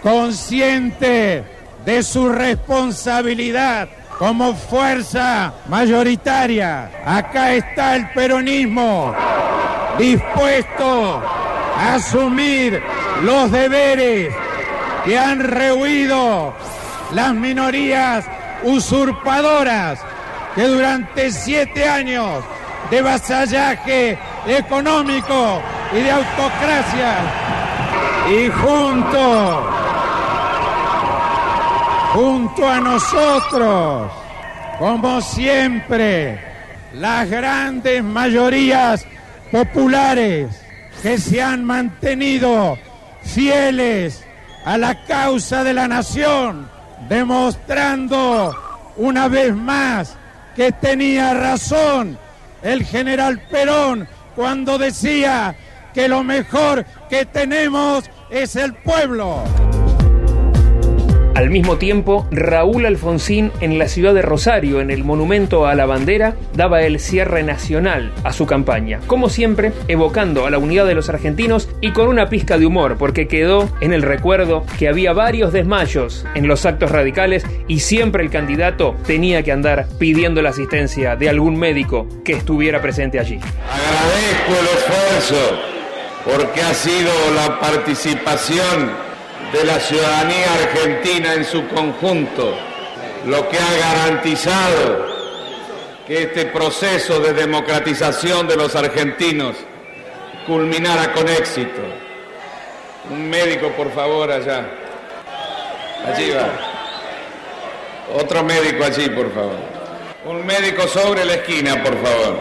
consciente 0.02 1.42
de 1.86 2.02
su 2.02 2.28
responsabilidad 2.28 3.88
como 4.18 4.54
fuerza 4.54 5.54
mayoritaria. 5.70 6.90
Acá 7.02 7.54
está 7.54 7.96
el 7.96 8.10
peronismo, 8.10 9.14
dispuesto 9.98 11.22
a 11.78 11.94
asumir 11.94 12.82
los 13.22 13.50
deberes 13.50 14.34
que 15.06 15.16
han 15.16 15.38
rehuido 15.38 16.52
las 17.12 17.32
minorías 17.32 18.24
usurpadoras 18.64 20.00
que 20.56 20.62
durante 20.62 21.30
siete 21.30 21.88
años 21.88 22.42
de 22.90 23.02
vasallaje 23.02 24.18
económico 24.48 25.62
y 25.92 26.00
de 26.00 26.10
autocracia 26.10 27.14
y 28.28 28.48
junto 28.48 29.72
junto 32.12 32.68
a 32.68 32.80
nosotros 32.80 34.10
como 34.80 35.20
siempre 35.20 36.40
las 36.94 37.30
grandes 37.30 38.02
mayorías 38.02 39.06
populares 39.52 40.48
que 41.00 41.18
se 41.18 41.40
han 41.40 41.64
mantenido 41.64 42.76
fieles 43.22 44.25
a 44.66 44.76
la 44.76 44.96
causa 45.04 45.62
de 45.62 45.72
la 45.72 45.86
nación, 45.86 46.68
demostrando 47.08 48.52
una 48.96 49.28
vez 49.28 49.54
más 49.54 50.16
que 50.56 50.72
tenía 50.72 51.32
razón 51.34 52.18
el 52.62 52.84
general 52.84 53.40
Perón 53.48 54.08
cuando 54.34 54.76
decía 54.76 55.54
que 55.94 56.08
lo 56.08 56.24
mejor 56.24 56.84
que 57.08 57.24
tenemos 57.26 58.10
es 58.28 58.56
el 58.56 58.74
pueblo. 58.74 59.44
Al 61.36 61.50
mismo 61.50 61.76
tiempo, 61.76 62.26
Raúl 62.30 62.86
Alfonsín 62.86 63.52
en 63.60 63.78
la 63.78 63.88
ciudad 63.88 64.14
de 64.14 64.22
Rosario, 64.22 64.80
en 64.80 64.90
el 64.90 65.04
monumento 65.04 65.66
a 65.66 65.74
la 65.74 65.84
bandera, 65.84 66.34
daba 66.54 66.80
el 66.80 66.98
cierre 66.98 67.42
nacional 67.42 68.10
a 68.24 68.32
su 68.32 68.46
campaña, 68.46 69.00
como 69.06 69.28
siempre 69.28 69.72
evocando 69.86 70.46
a 70.46 70.50
la 70.50 70.56
unidad 70.56 70.86
de 70.86 70.94
los 70.94 71.10
argentinos 71.10 71.68
y 71.82 71.92
con 71.92 72.08
una 72.08 72.30
pizca 72.30 72.56
de 72.56 72.64
humor, 72.64 72.96
porque 72.98 73.28
quedó 73.28 73.68
en 73.82 73.92
el 73.92 74.00
recuerdo 74.00 74.64
que 74.78 74.88
había 74.88 75.12
varios 75.12 75.52
desmayos 75.52 76.24
en 76.34 76.48
los 76.48 76.64
actos 76.64 76.90
radicales 76.90 77.44
y 77.68 77.80
siempre 77.80 78.22
el 78.24 78.30
candidato 78.30 78.96
tenía 79.06 79.42
que 79.42 79.52
andar 79.52 79.88
pidiendo 79.98 80.40
la 80.40 80.48
asistencia 80.48 81.16
de 81.16 81.28
algún 81.28 81.58
médico 81.58 82.08
que 82.24 82.32
estuviera 82.32 82.80
presente 82.80 83.20
allí. 83.20 83.38
Agradezco 83.70 84.52
el 84.58 84.66
esfuerzo 84.78 85.76
porque 86.24 86.62
ha 86.62 86.72
sido 86.72 87.12
la 87.34 87.60
participación 87.60 89.05
de 89.52 89.64
la 89.64 89.78
ciudadanía 89.80 90.54
argentina 90.54 91.34
en 91.34 91.44
su 91.44 91.66
conjunto, 91.68 92.56
lo 93.26 93.48
que 93.48 93.58
ha 93.58 93.72
garantizado 93.78 95.16
que 96.06 96.22
este 96.22 96.46
proceso 96.46 97.20
de 97.20 97.32
democratización 97.32 98.46
de 98.46 98.56
los 98.56 98.76
argentinos 98.76 99.56
culminara 100.46 101.12
con 101.12 101.28
éxito. 101.28 101.82
Un 103.10 103.28
médico, 103.28 103.70
por 103.70 103.92
favor, 103.92 104.30
allá. 104.30 104.66
Allí 106.06 106.30
va. 106.30 106.48
Otro 108.14 108.44
médico 108.44 108.84
allí, 108.84 109.08
por 109.10 109.32
favor. 109.34 109.56
Un 110.24 110.46
médico 110.46 110.86
sobre 110.86 111.24
la 111.24 111.34
esquina, 111.34 111.82
por 111.82 111.94
favor. 111.94 112.38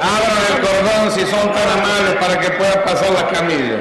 Abran 0.00 0.42
el 0.50 0.60
cordón 0.60 1.12
si 1.12 1.20
son 1.20 1.52
tan 1.52 1.78
amables 1.78 2.14
para 2.20 2.38
que 2.38 2.50
pueda 2.50 2.84
pasar 2.84 3.10
la 3.12 3.28
camilla. 3.28 3.78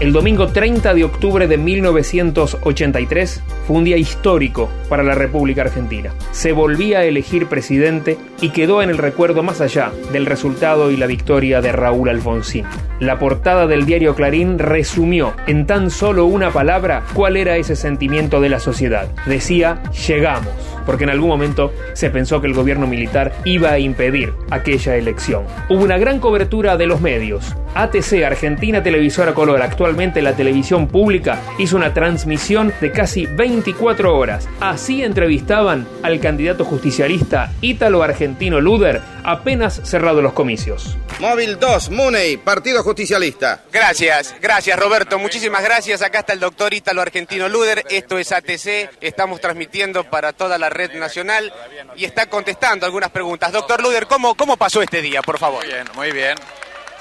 El 0.00 0.12
domingo 0.12 0.46
30 0.46 0.94
de 0.94 1.02
octubre 1.02 1.48
de 1.48 1.58
1983 1.58 3.42
fue 3.66 3.76
un 3.76 3.82
día 3.82 3.96
histórico 3.96 4.68
para 4.88 5.02
la 5.02 5.16
República 5.16 5.62
Argentina. 5.62 6.14
Se 6.30 6.52
volvía 6.52 7.00
a 7.00 7.04
elegir 7.04 7.48
presidente 7.48 8.16
y 8.40 8.50
quedó 8.50 8.80
en 8.80 8.90
el 8.90 8.98
recuerdo 8.98 9.42
más 9.42 9.60
allá 9.60 9.90
del 10.12 10.26
resultado 10.26 10.92
y 10.92 10.96
la 10.96 11.06
victoria 11.06 11.60
de 11.60 11.72
Raúl 11.72 12.10
Alfonsín. 12.10 12.64
La 13.00 13.18
portada 13.18 13.66
del 13.66 13.86
diario 13.86 14.14
Clarín 14.14 14.60
resumió 14.60 15.32
en 15.48 15.66
tan 15.66 15.90
solo 15.90 16.26
una 16.26 16.52
palabra 16.52 17.02
cuál 17.12 17.36
era 17.36 17.56
ese 17.56 17.74
sentimiento 17.74 18.40
de 18.40 18.50
la 18.50 18.60
sociedad. 18.60 19.08
Decía, 19.26 19.82
llegamos, 20.06 20.52
porque 20.86 21.04
en 21.04 21.10
algún 21.10 21.28
momento 21.28 21.72
se 21.92 22.10
pensó 22.10 22.40
que 22.40 22.46
el 22.46 22.54
gobierno 22.54 22.86
militar 22.86 23.32
iba 23.44 23.72
a 23.72 23.78
impedir 23.78 24.32
aquella 24.50 24.96
elección. 24.96 25.42
Hubo 25.68 25.82
una 25.82 25.98
gran 25.98 26.20
cobertura 26.20 26.76
de 26.76 26.86
los 26.86 27.00
medios. 27.00 27.54
ATC, 27.74 28.24
Argentina 28.24 28.82
Televisora 28.82 29.34
Color, 29.34 29.62
actualmente 29.88 30.20
la 30.20 30.36
televisión 30.36 30.86
pública, 30.86 31.40
hizo 31.56 31.74
una 31.74 31.94
transmisión 31.94 32.74
de 32.78 32.92
casi 32.92 33.24
24 33.24 34.14
horas. 34.14 34.46
Así 34.60 35.02
entrevistaban 35.02 35.88
al 36.02 36.20
candidato 36.20 36.66
justicialista 36.66 37.50
ítalo-argentino 37.62 38.60
Luder 38.60 39.00
apenas 39.24 39.80
cerrado 39.84 40.20
los 40.20 40.34
comicios. 40.34 40.98
Móvil 41.20 41.58
2, 41.58 41.88
Muney, 41.88 42.36
Partido 42.36 42.82
Justicialista. 42.82 43.62
Gracias, 43.72 44.34
gracias 44.42 44.78
Roberto, 44.78 45.18
muchísimas 45.18 45.64
gracias. 45.64 46.02
Acá 46.02 46.18
está 46.18 46.34
el 46.34 46.40
doctor 46.40 46.74
Ítalo 46.74 47.00
Argentino 47.00 47.48
Luder, 47.48 47.82
esto 47.88 48.18
es 48.18 48.30
ATC, 48.30 48.90
estamos 49.00 49.40
transmitiendo 49.40 50.04
para 50.04 50.34
toda 50.34 50.58
la 50.58 50.68
red 50.68 50.92
nacional 50.96 51.50
y 51.96 52.04
está 52.04 52.26
contestando 52.26 52.84
algunas 52.84 53.08
preguntas. 53.08 53.52
Doctor 53.52 53.82
Luder, 53.82 54.06
¿cómo, 54.06 54.34
cómo 54.34 54.58
pasó 54.58 54.82
este 54.82 55.00
día, 55.00 55.22
por 55.22 55.38
favor? 55.38 55.64
Muy 55.64 55.72
bien, 55.72 55.86
muy 55.94 56.12
bien. 56.12 56.36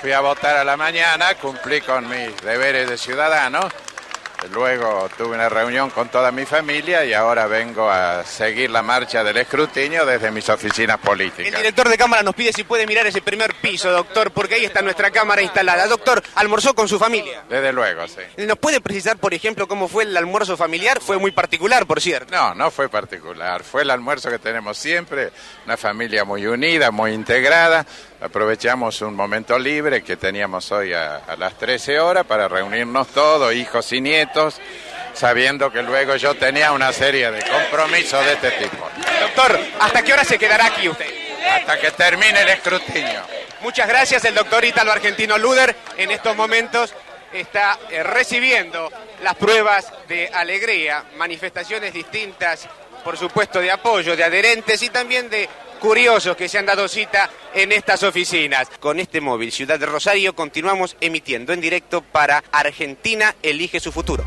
Fui 0.02 0.12
a 0.12 0.20
votar 0.20 0.58
a 0.58 0.64
la 0.64 0.78
mañana, 0.78 1.34
cumplí 1.36 1.82
con 1.82 2.08
mis 2.08 2.40
deberes 2.42 2.88
de 2.90 2.98
ciudadano 2.98 3.68
Luego 4.52 5.10
tuve 5.18 5.36
una 5.36 5.50
reunión 5.50 5.90
con 5.90 6.10
toda 6.10 6.32
mi 6.32 6.46
familia 6.46 7.04
y 7.04 7.14
ahora 7.14 7.48
vengo 7.48 7.90
a 7.90 8.24
seguir 8.24 8.70
la 8.70 8.84
marcha 8.84 9.24
del 9.24 9.38
escrutinio 9.38 10.06
desde 10.06 10.32
mis 10.32 10.48
oficinas 10.48 11.00
políticas. 11.00 11.48
El 11.48 11.56
director 11.56 11.90
de 11.90 11.98
cámara 11.98 12.22
nos 12.22 12.36
pide 12.36 12.54
si 12.54 12.64
puede 12.64 12.86
mirar 12.86 13.08
ese 13.08 13.22
primer 13.22 13.56
piso, 13.56 13.92
doctor, 13.92 14.32
porque 14.32 14.56
ahí 14.56 14.66
está 14.66 14.82
nuestra 14.82 15.10
cámara 15.10 15.42
instalada. 15.42 15.88
Doctor, 15.88 16.24
¿almorzó 16.36 16.76
con 16.76 16.88
su 16.88 17.00
familia? 17.00 17.44
Desde 17.50 17.74
luego, 17.74 18.08
sí. 18.08 18.22
¿Nos 18.46 18.58
puede 18.60 18.80
precisar, 18.80 19.18
por 19.18 19.34
ejemplo, 19.34 19.68
cómo 19.68 19.88
fue 19.88 20.04
el 20.04 20.16
almuerzo 20.16 20.56
familiar? 20.56 21.02
Fue 21.02 21.18
muy 21.18 21.32
particular, 21.32 21.88
por 21.88 22.00
cierto. 22.00 22.34
No, 22.34 22.54
no 22.54 22.70
fue 22.70 22.90
particular. 22.90 23.64
Fue 23.64 23.82
el 23.82 23.90
almuerzo 23.90 24.30
que 24.30 24.40
tenemos 24.40 24.78
siempre, 24.78 25.32
una 25.66 25.78
familia 25.78 26.24
muy 26.24 26.46
unida, 26.46 26.92
muy 26.92 27.12
integrada. 27.12 27.86
Aprovechamos 28.20 29.02
un 29.02 29.16
momento 29.16 29.60
libre 29.60 30.04
que 30.04 30.18
teníamos 30.18 30.72
hoy 30.72 30.92
a, 30.92 31.18
a 31.18 31.36
las 31.36 31.56
13 31.58 32.00
horas 32.00 32.26
para 32.26 32.48
reunirnos 32.48 33.08
todos, 33.10 33.54
hijos 33.54 33.94
y 33.94 34.02
nietos, 34.02 34.60
sabiendo 35.14 35.72
que 35.72 35.84
luego 35.84 36.16
yo 36.16 36.36
tenía 36.36 36.72
una 36.72 36.92
serie 36.92 37.30
de 37.30 37.44
compromisos 37.44 38.26
de 38.26 38.34
este 38.34 38.52
tipo. 38.52 38.90
Doctor, 39.22 39.60
¿hasta 39.80 40.02
qué 40.02 40.14
hora 40.14 40.24
se 40.24 40.40
quedará 40.40 40.66
aquí 40.66 40.90
usted? 40.90 41.14
Hasta 41.48 41.80
que 41.80 41.92
termine 41.92 42.42
el 42.42 42.50
escrutinio. 42.50 43.22
Muchas 43.62 43.88
gracias, 43.88 44.26
el 44.26 44.34
doctor 44.34 44.66
Ítalo 44.66 44.92
Argentino 44.92 45.38
Luder 45.38 45.76
en 45.98 46.10
estos 46.10 46.36
momentos 46.36 46.96
está 47.34 47.78
eh, 47.90 48.02
recibiendo 48.02 48.92
las 49.22 49.36
pruebas 49.36 49.92
de 50.08 50.30
alegría, 50.34 51.04
manifestaciones 51.18 51.94
distintas, 51.94 52.68
por 53.04 53.18
supuesto 53.18 53.60
de 53.60 53.72
apoyo, 53.72 54.16
de 54.16 54.24
adherentes 54.24 54.82
y 54.82 54.90
también 54.90 55.30
de 55.30 55.48
curiosos 55.78 56.36
que 56.36 56.50
se 56.50 56.58
han 56.58 56.66
dado 56.66 56.88
cita 56.88 57.30
en 57.54 57.72
estas 57.72 58.04
oficinas. 58.04 58.68
Con 58.80 59.00
este 59.00 59.22
móvil 59.22 59.52
Ciudad 59.52 59.80
de 59.80 59.86
Rosario 59.86 60.36
continuamos 60.36 60.98
emitiendo 61.02 61.54
en 61.54 61.62
directo 61.62 62.02
para 62.02 62.44
Argentina 62.52 63.36
Elige 63.42 63.80
su 63.80 63.92
futuro. 63.92 64.26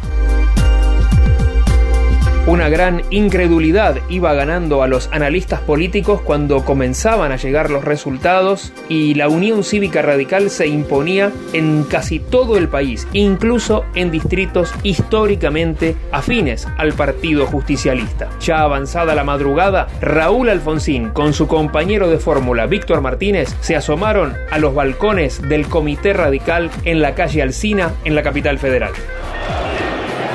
Una 2.47 2.71
gran 2.71 3.03
incredulidad 3.11 3.99
iba 4.09 4.33
ganando 4.33 4.83
a 4.83 4.89
los 4.89 5.11
analistas 5.13 5.61
políticos 5.61 6.23
cuando 6.23 6.65
comenzaban 6.65 7.33
a 7.33 7.37
llegar 7.37 7.71
los 7.71 7.85
resultados 7.85 8.73
y 8.89 9.15
la 9.15 9.29
Unión 9.29 9.63
Cívica 9.63 10.01
Radical 10.01 10.49
se 10.49 10.67
imponía 10.67 11.31
en 11.53 11.85
casi 11.85 12.19
todo 12.19 12.57
el 12.57 12.69
país, 12.69 13.07
incluso 13.13 13.85
en 13.95 14.11
distritos 14.11 14.73
históricamente 14.83 15.95
afines 16.13 16.67
al 16.79 16.95
Partido 16.95 17.47
Justicialista. 17.47 18.31
Ya 18.41 18.63
avanzada 18.63 19.15
la 19.15 19.23
madrugada, 19.23 19.89
Raúl 20.01 20.49
Alfonsín 20.49 21.11
con 21.11 21.35
su 21.35 21.47
compañero 21.47 22.09
de 22.09 22.19
fórmula 22.19 22.67
Víctor 22.67 23.03
Martínez 23.03 23.55
se 23.61 23.77
asomaron 23.77 24.35
a 24.51 24.59
los 24.59 24.75
balcones 24.75 25.47
del 25.47 25.69
Comité 25.69 26.15
Radical 26.15 26.71
en 26.85 27.03
la 27.03 27.15
calle 27.15 27.43
Alsina 27.43 27.93
en 28.05 28.15
la 28.15 28.23
capital 28.23 28.59
federal. 28.59 28.93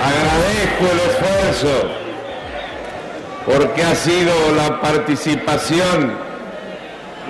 Agradezco 0.05 0.85
el 0.91 0.99
esfuerzo 1.09 1.89
porque 3.45 3.83
ha 3.83 3.95
sido 3.95 4.33
la 4.55 4.81
participación 4.81 6.13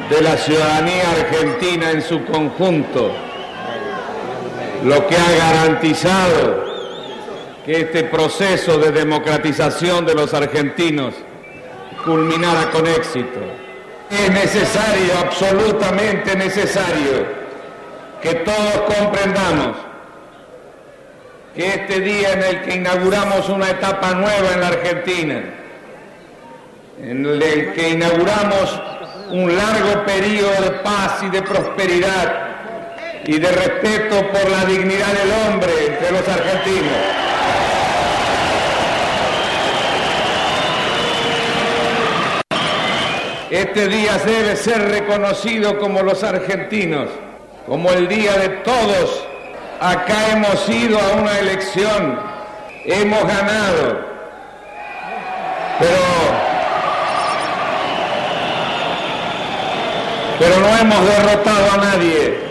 de 0.09 0.21
la 0.21 0.37
ciudadanía 0.37 1.11
argentina 1.11 1.91
en 1.91 2.01
su 2.01 2.23
conjunto 2.25 3.11
lo 4.83 5.07
que 5.07 5.15
ha 5.15 5.31
garantizado 5.31 6.65
que 7.65 7.81
este 7.81 8.03
proceso 8.03 8.77
de 8.77 8.91
democratización 8.91 10.05
de 10.05 10.13
los 10.13 10.33
argentinos 10.33 11.15
culminara 12.03 12.69
con 12.69 12.85
éxito. 12.85 13.39
Es 14.11 14.29
necesario, 14.29 15.17
absolutamente 15.19 16.35
necesario, 16.35 17.25
que 18.21 18.35
todos 18.35 18.95
comprendamos 18.95 19.77
que 21.55 21.67
este 21.67 22.01
día 22.01 22.33
en 22.33 22.43
el 22.43 22.61
que 22.63 22.75
inauguramos 22.75 23.47
una 23.47 23.69
etapa 23.69 24.13
nueva 24.13 24.53
en 24.53 24.59
la 24.59 24.67
Argentina, 24.67 25.43
en 27.01 27.25
el 27.25 27.73
que 27.73 27.89
inauguramos 27.91 28.81
un 29.31 29.55
largo 29.55 30.05
periodo 30.05 30.61
de 30.61 30.71
paz 30.83 31.23
y 31.23 31.29
de 31.29 31.41
prosperidad 31.41 32.45
y 33.25 33.39
de 33.39 33.51
respeto 33.51 34.31
por 34.31 34.49
la 34.49 34.65
dignidad 34.65 35.13
del 35.13 35.31
hombre 35.47 35.71
entre 35.87 36.11
los 36.11 36.27
argentinos. 36.27 37.25
Este 43.49 43.87
día 43.87 44.17
debe 44.25 44.55
ser 44.57 44.89
reconocido 44.89 45.79
como 45.79 46.01
los 46.03 46.23
argentinos, 46.23 47.09
como 47.65 47.89
el 47.91 48.07
día 48.09 48.33
de 48.37 48.49
todos. 48.49 49.24
Acá 49.79 50.31
hemos 50.31 50.69
ido 50.69 50.97
a 50.99 51.15
una 51.21 51.37
elección, 51.39 52.19
hemos 52.85 53.23
ganado, 53.27 54.05
pero 55.79 56.45
pero 60.39 60.59
no 60.59 60.67
hemos 60.77 61.05
derrotado 61.05 61.71
a 61.73 61.77
nadie. 61.77 62.45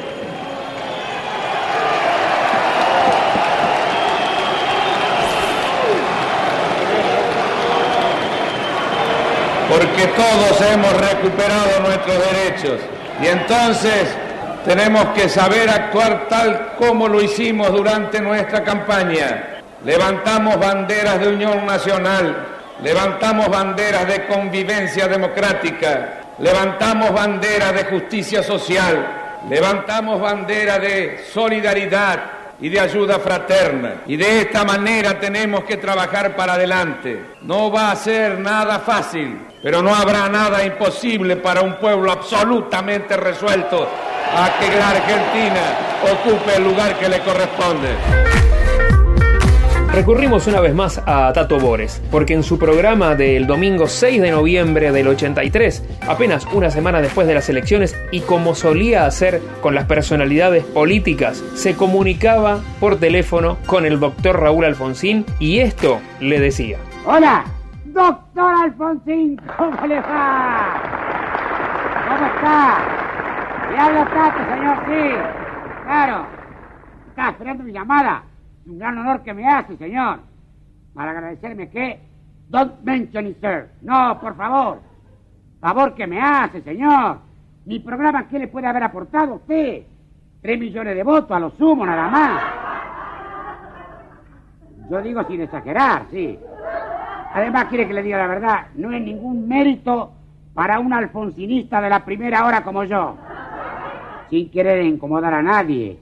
Porque 9.68 10.06
todos 10.08 10.60
hemos 10.72 10.92
recuperado 10.92 11.80
nuestros 11.80 12.18
derechos. 12.30 12.80
Y 13.22 13.26
entonces 13.26 14.14
tenemos 14.64 15.06
que 15.14 15.28
saber 15.28 15.68
actuar 15.68 16.26
tal 16.28 16.72
como 16.78 17.06
lo 17.06 17.20
hicimos 17.20 17.70
durante 17.70 18.20
nuestra 18.20 18.64
campaña. 18.64 19.60
Levantamos 19.84 20.58
banderas 20.58 21.20
de 21.20 21.28
unión 21.28 21.66
nacional, 21.66 22.46
levantamos 22.82 23.48
banderas 23.48 24.06
de 24.08 24.26
convivencia 24.26 25.06
democrática, 25.06 26.20
levantamos 26.38 27.12
bandera 27.12 27.72
de 27.72 27.84
justicia 27.84 28.42
social, 28.42 29.06
levantamos 29.48 30.20
bandera 30.20 30.78
de 30.78 31.24
solidaridad 31.32 32.43
y 32.64 32.70
de 32.70 32.80
ayuda 32.80 33.18
fraterna. 33.18 33.96
Y 34.06 34.16
de 34.16 34.40
esta 34.40 34.64
manera 34.64 35.20
tenemos 35.20 35.64
que 35.64 35.76
trabajar 35.76 36.34
para 36.34 36.54
adelante. 36.54 37.22
No 37.42 37.70
va 37.70 37.90
a 37.90 37.96
ser 37.96 38.38
nada 38.38 38.78
fácil, 38.78 39.38
pero 39.62 39.82
no 39.82 39.94
habrá 39.94 40.30
nada 40.30 40.64
imposible 40.64 41.36
para 41.36 41.60
un 41.60 41.74
pueblo 41.74 42.10
absolutamente 42.10 43.18
resuelto 43.18 43.86
a 43.86 44.58
que 44.58 44.78
la 44.78 44.88
Argentina 44.88 45.60
ocupe 46.10 46.56
el 46.56 46.64
lugar 46.64 46.98
que 46.98 47.06
le 47.06 47.20
corresponde. 47.20 48.33
Recurrimos 49.94 50.48
una 50.48 50.60
vez 50.60 50.74
más 50.74 51.00
a 51.06 51.32
Tato 51.32 51.60
Bores, 51.60 52.02
porque 52.10 52.34
en 52.34 52.42
su 52.42 52.58
programa 52.58 53.14
del 53.14 53.46
domingo 53.46 53.86
6 53.86 54.20
de 54.20 54.32
noviembre 54.32 54.90
del 54.90 55.06
83, 55.06 56.00
apenas 56.08 56.48
una 56.52 56.68
semana 56.72 57.00
después 57.00 57.28
de 57.28 57.34
las 57.34 57.48
elecciones 57.48 57.96
y 58.10 58.18
como 58.22 58.56
solía 58.56 59.06
hacer 59.06 59.40
con 59.62 59.76
las 59.76 59.84
personalidades 59.84 60.64
políticas, 60.64 61.44
se 61.54 61.76
comunicaba 61.76 62.58
por 62.80 62.96
teléfono 62.96 63.56
con 63.66 63.86
el 63.86 64.00
doctor 64.00 64.40
Raúl 64.40 64.64
Alfonsín 64.64 65.24
y 65.38 65.60
esto 65.60 66.00
le 66.18 66.40
decía. 66.40 66.78
Hola, 67.06 67.44
doctor 67.84 68.52
Alfonsín, 68.64 69.40
¿cómo 69.56 69.86
le 69.86 70.00
va? 70.00 70.82
¿Cómo 72.08 72.26
está? 72.34 73.70
Le 73.70 73.78
habla 73.78 74.04
Tato, 74.06 74.54
señor, 74.56 74.76
sí. 74.86 75.84
Claro. 75.84 76.26
Está 77.10 77.30
esperando 77.30 77.62
mi 77.62 77.72
llamada. 77.72 78.24
Un 78.66 78.78
gran 78.78 78.98
honor 78.98 79.22
que 79.22 79.34
me 79.34 79.46
hace, 79.46 79.76
señor. 79.76 80.20
Para 80.94 81.10
agradecerme 81.10 81.68
que... 81.68 82.00
Don't 82.48 82.82
mention 82.82 83.26
it, 83.26 83.40
sir. 83.40 83.70
No, 83.82 84.18
por 84.20 84.36
favor. 84.36 84.80
Favor 85.60 85.94
que 85.94 86.06
me 86.06 86.20
hace, 86.20 86.62
señor. 86.62 87.18
Mi 87.64 87.80
programa, 87.80 88.28
¿qué 88.28 88.38
le 88.38 88.48
puede 88.48 88.66
haber 88.66 88.82
aportado 88.82 89.34
usted? 89.36 89.82
Tres 90.42 90.58
millones 90.58 90.94
de 90.94 91.02
votos, 91.02 91.30
a 91.30 91.40
lo 91.40 91.50
sumo, 91.52 91.86
nada 91.86 92.08
más. 92.08 92.42
Yo 94.90 95.00
digo 95.00 95.24
sin 95.24 95.40
exagerar, 95.40 96.06
sí. 96.10 96.38
Además, 97.32 97.64
quiere 97.64 97.88
que 97.88 97.94
le 97.94 98.02
diga 98.02 98.18
la 98.18 98.26
verdad, 98.26 98.66
no 98.74 98.92
es 98.92 99.00
ningún 99.00 99.48
mérito 99.48 100.12
para 100.52 100.78
un 100.78 100.92
alfonsinista 100.92 101.80
de 101.80 101.88
la 101.88 102.04
primera 102.04 102.44
hora 102.46 102.62
como 102.62 102.84
yo. 102.84 103.16
Sin 104.28 104.50
querer 104.50 104.84
incomodar 104.84 105.32
a 105.34 105.42
nadie. 105.42 105.98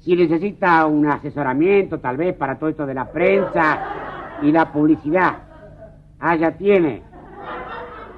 Si 0.00 0.14
necesita 0.14 0.86
un 0.86 1.06
asesoramiento, 1.06 1.98
tal 1.98 2.16
vez, 2.16 2.34
para 2.36 2.58
todo 2.58 2.70
esto 2.70 2.86
de 2.86 2.94
la 2.94 3.10
prensa 3.10 3.78
y 4.42 4.52
la 4.52 4.72
publicidad. 4.72 5.34
Ah, 6.20 6.36
ya 6.36 6.52
tiene. 6.52 7.02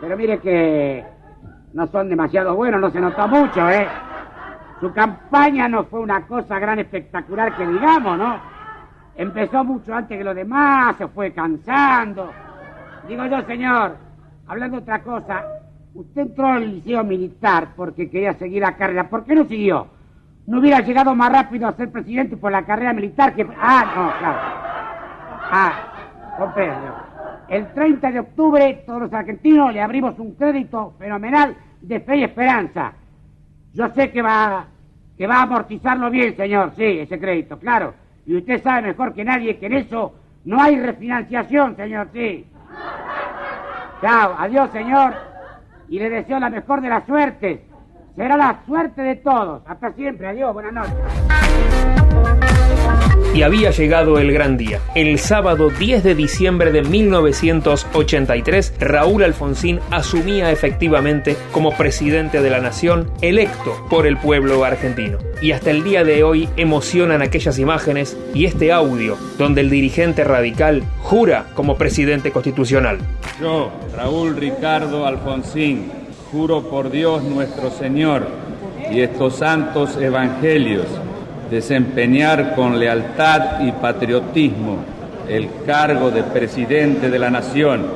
Pero 0.01 0.17
mire 0.17 0.39
que 0.39 1.05
no 1.73 1.87
son 1.87 2.09
demasiado 2.09 2.55
buenos, 2.55 2.81
no 2.81 2.91
se 2.91 3.01
notó 3.01 3.27
mucho, 3.27 3.69
¿eh? 3.69 3.87
Su 4.81 4.93
campaña 4.93 5.69
no 5.69 5.85
fue 5.85 6.01
una 6.01 6.27
cosa 6.27 6.59
gran 6.59 6.79
espectacular 6.79 7.57
que 7.57 7.67
digamos, 7.67 8.19
¿no? 8.19 8.41
Empezó 9.17 9.65
mucho 9.65 9.93
antes 9.93 10.17
que 10.17 10.23
los 10.23 10.37
demás, 10.37 10.97
se 10.97 11.09
fue 11.09 11.33
cansando. 11.33 12.31
Digo 13.09 13.27
yo, 13.27 13.43
señor, 13.43 13.97
hablando 14.47 14.77
de 14.77 14.83
otra 14.83 15.03
cosa, 15.03 15.45
usted 15.95 16.23
entró 16.23 16.47
al 16.47 16.71
liceo 16.71 17.03
militar 17.03 17.71
porque 17.75 18.09
quería 18.09 18.35
seguir 18.35 18.63
la 18.63 18.77
carrera. 18.77 19.09
¿Por 19.11 19.25
qué 19.25 19.35
no 19.35 19.45
siguió? 19.47 19.89
¿No 20.49 20.61
hubiera 20.61 20.81
llegado 20.81 21.15
más 21.15 21.31
rápido 21.31 21.69
a 21.69 21.75
ser 21.75 21.93
presidente 21.93 22.39
por 22.39 22.51
la 22.51 22.65
carrera 22.65 22.95
militar 22.95 23.35
que... 23.35 23.47
Ah, 23.61 23.85
no, 23.85 24.19
claro. 24.19 24.39
Ah, 25.51 25.73
comprendo. 26.39 26.97
El 27.51 27.67
30 27.75 28.11
de 28.13 28.21
octubre 28.21 28.83
todos 28.87 29.03
los 29.03 29.13
argentinos 29.13 29.75
le 29.75 29.83
abrimos 29.83 30.19
un 30.19 30.33
crédito 30.37 30.95
fenomenal 30.99 31.55
de 31.83 32.01
fe 32.01 32.17
y 32.17 32.25
esperanza. 32.25 32.95
Yo 33.75 33.91
sé 33.91 34.11
que 34.11 34.23
va, 34.23 34.65
que 35.19 35.27
va 35.27 35.35
a 35.35 35.43
amortizarlo 35.43 36.09
bien, 36.09 36.35
señor, 36.35 36.73
sí, 36.77 37.01
ese 37.01 37.21
crédito, 37.21 37.59
claro. 37.59 37.93
Y 38.25 38.35
usted 38.35 38.63
sabe 38.63 38.89
mejor 38.89 39.13
que 39.13 39.27
nadie 39.27 39.59
que 39.59 39.67
en 39.67 39.75
eso 39.75 40.15
no 40.47 40.63
hay 40.63 40.81
refinanciación, 40.81 41.77
señor, 41.77 42.09
sí. 42.15 42.47
Chao, 44.01 44.35
adiós, 44.39 44.71
señor. 44.71 45.13
Y 45.91 45.99
le 45.99 46.09
deseo 46.09 46.41
la 46.41 46.49
mejor 46.49 46.81
de 46.81 46.89
las 46.89 47.05
suertes. 47.05 47.68
Será 48.19 48.37
la 48.37 48.63
suerte 48.67 49.01
de 49.01 49.15
todos. 49.15 49.63
Hasta 49.65 49.93
siempre, 49.93 50.27
adiós, 50.27 50.53
buenas 50.53 50.73
noches. 50.73 50.93
Y 53.33 53.43
había 53.43 53.71
llegado 53.71 54.19
el 54.19 54.33
gran 54.33 54.57
día. 54.57 54.81
El 54.97 55.21
sábado 55.21 55.71
10 55.71 56.03
de 56.03 56.17
diciembre 56.17 56.73
de 56.73 56.83
1983, 56.83 58.75
Raúl 58.81 59.23
Alfonsín 59.23 59.79
asumía 59.93 60.51
efectivamente 60.51 61.37
como 61.53 61.71
presidente 61.77 62.43
de 62.43 62.51
la 62.51 62.59
nación, 62.59 63.09
electo 63.23 63.87
por 63.89 64.05
el 64.05 64.17
pueblo 64.17 64.65
argentino. 64.65 65.19
Y 65.41 65.53
hasta 65.53 65.71
el 65.71 65.85
día 65.85 66.03
de 66.03 66.25
hoy 66.25 66.49
emocionan 66.57 67.23
aquellas 67.23 67.61
imágenes 67.61 68.19
y 68.35 68.47
este 68.47 68.73
audio 68.73 69.17
donde 69.39 69.61
el 69.61 69.71
dirigente 69.71 70.25
radical 70.25 70.83
jura 71.03 71.45
como 71.55 71.77
presidente 71.77 72.33
constitucional. 72.33 72.99
Yo, 73.41 73.71
Raúl 73.97 74.35
Ricardo 74.37 75.07
Alfonsín, 75.07 76.08
juro 76.31 76.63
por 76.63 76.91
Dios 76.91 77.23
nuestro 77.23 77.71
Señor 77.71 78.29
y 78.91 79.01
estos 79.01 79.37
santos 79.37 79.97
evangelios 79.97 80.87
desempeñar 81.51 82.55
con 82.55 82.79
lealtad 82.79 83.61
y 83.61 83.73
patriotismo 83.73 84.79
el 85.29 85.49
cargo 85.67 86.11
de 86.11 86.23
presidente 86.23 87.11
de 87.11 87.19
la 87.19 87.31
nación 87.31 87.87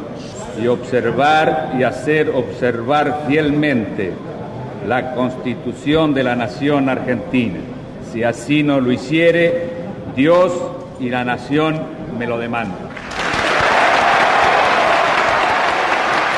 y 0.62 0.66
observar 0.66 1.74
y 1.78 1.82
hacer 1.82 2.30
observar 2.30 3.24
fielmente 3.28 4.12
la 4.86 5.14
constitución 5.14 6.12
de 6.14 6.24
la 6.24 6.34
nación 6.34 6.88
argentina. 6.88 7.58
Si 8.12 8.22
así 8.22 8.62
no 8.62 8.80
lo 8.80 8.92
hiciere, 8.92 9.70
Dios 10.16 10.52
y 11.00 11.08
la 11.08 11.24
nación 11.24 11.80
me 12.18 12.26
lo 12.26 12.38
demandan. 12.38 12.92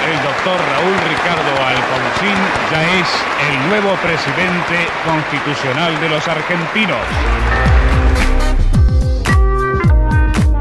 El 0.05 0.34
Raúl 0.47 0.95
Ricardo 1.09 1.65
Alfonsín 1.67 2.37
ya 2.71 3.01
es 3.01 3.09
el 3.49 3.69
nuevo 3.71 3.95
presidente 4.03 4.77
constitucional 5.07 5.99
de 6.03 6.09
los 6.11 6.29
argentinos. 6.29 6.99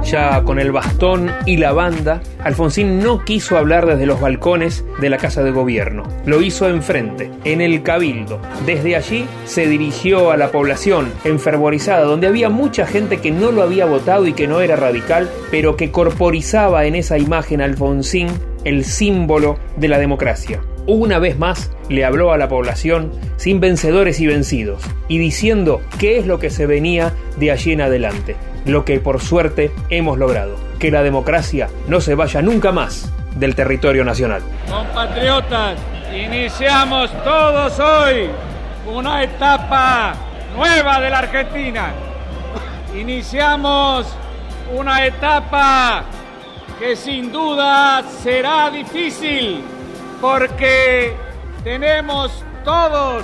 Ya 0.05 0.41
con 0.43 0.59
el 0.59 0.71
bastón 0.71 1.31
y 1.45 1.57
la 1.57 1.73
banda, 1.73 2.21
Alfonsín 2.45 2.99
no 3.03 3.25
quiso 3.25 3.57
hablar 3.57 3.85
desde 3.85 4.05
los 4.05 4.21
balcones 4.21 4.85
de 5.01 5.09
la 5.09 5.17
Casa 5.17 5.43
de 5.43 5.51
Gobierno. 5.51 6.03
Lo 6.25 6.41
hizo 6.41 6.69
enfrente, 6.69 7.29
en 7.43 7.59
el 7.59 7.83
Cabildo. 7.83 8.39
Desde 8.65 8.95
allí 8.95 9.25
se 9.43 9.67
dirigió 9.67 10.31
a 10.31 10.37
la 10.37 10.49
población 10.49 11.11
enfervorizada, 11.25 12.05
donde 12.05 12.27
había 12.27 12.49
mucha 12.49 12.85
gente 12.85 13.17
que 13.17 13.31
no 13.31 13.51
lo 13.51 13.61
había 13.61 13.85
votado 13.85 14.27
y 14.27 14.33
que 14.33 14.47
no 14.47 14.61
era 14.61 14.77
radical, 14.77 15.29
pero 15.51 15.75
que 15.75 15.91
corporizaba 15.91 16.85
en 16.85 16.95
esa 16.95 17.17
imagen 17.17 17.59
Alfonsín 17.59 18.29
el 18.63 18.85
símbolo 18.85 19.57
de 19.77 19.87
la 19.87 19.97
democracia. 19.97 20.61
Una 20.85 21.19
vez 21.19 21.39
más 21.39 21.71
le 21.89 22.03
habló 22.03 22.33
a 22.33 22.37
la 22.37 22.49
población 22.49 23.11
sin 23.37 23.59
vencedores 23.59 24.19
y 24.19 24.27
vencidos, 24.27 24.83
y 25.07 25.17
diciendo 25.17 25.81
qué 25.97 26.17
es 26.17 26.27
lo 26.27 26.39
que 26.39 26.49
se 26.49 26.65
venía 26.65 27.13
de 27.37 27.51
allí 27.51 27.71
en 27.71 27.81
adelante, 27.81 28.35
lo 28.65 28.83
que 28.83 28.99
por 28.99 29.21
suerte 29.21 29.71
hemos 29.89 30.17
logrado, 30.17 30.55
que 30.79 30.91
la 30.91 31.03
democracia 31.03 31.69
no 31.87 32.01
se 32.01 32.15
vaya 32.15 32.41
nunca 32.41 32.71
más 32.71 33.11
del 33.35 33.55
territorio 33.55 34.03
nacional. 34.03 34.41
Compatriotas, 34.69 35.77
iniciamos 36.13 37.11
todos 37.23 37.79
hoy 37.79 38.29
una 38.93 39.23
etapa 39.23 40.15
nueva 40.55 40.99
de 40.99 41.09
la 41.09 41.19
Argentina. 41.19 41.93
Iniciamos 42.95 44.05
una 44.75 45.05
etapa 45.05 46.03
que 46.83 46.97
sin 46.97 47.31
duda 47.31 48.03
será 48.21 48.69
difícil 48.69 49.63
porque 50.19 51.15
tenemos 51.63 52.43
todos 52.65 53.23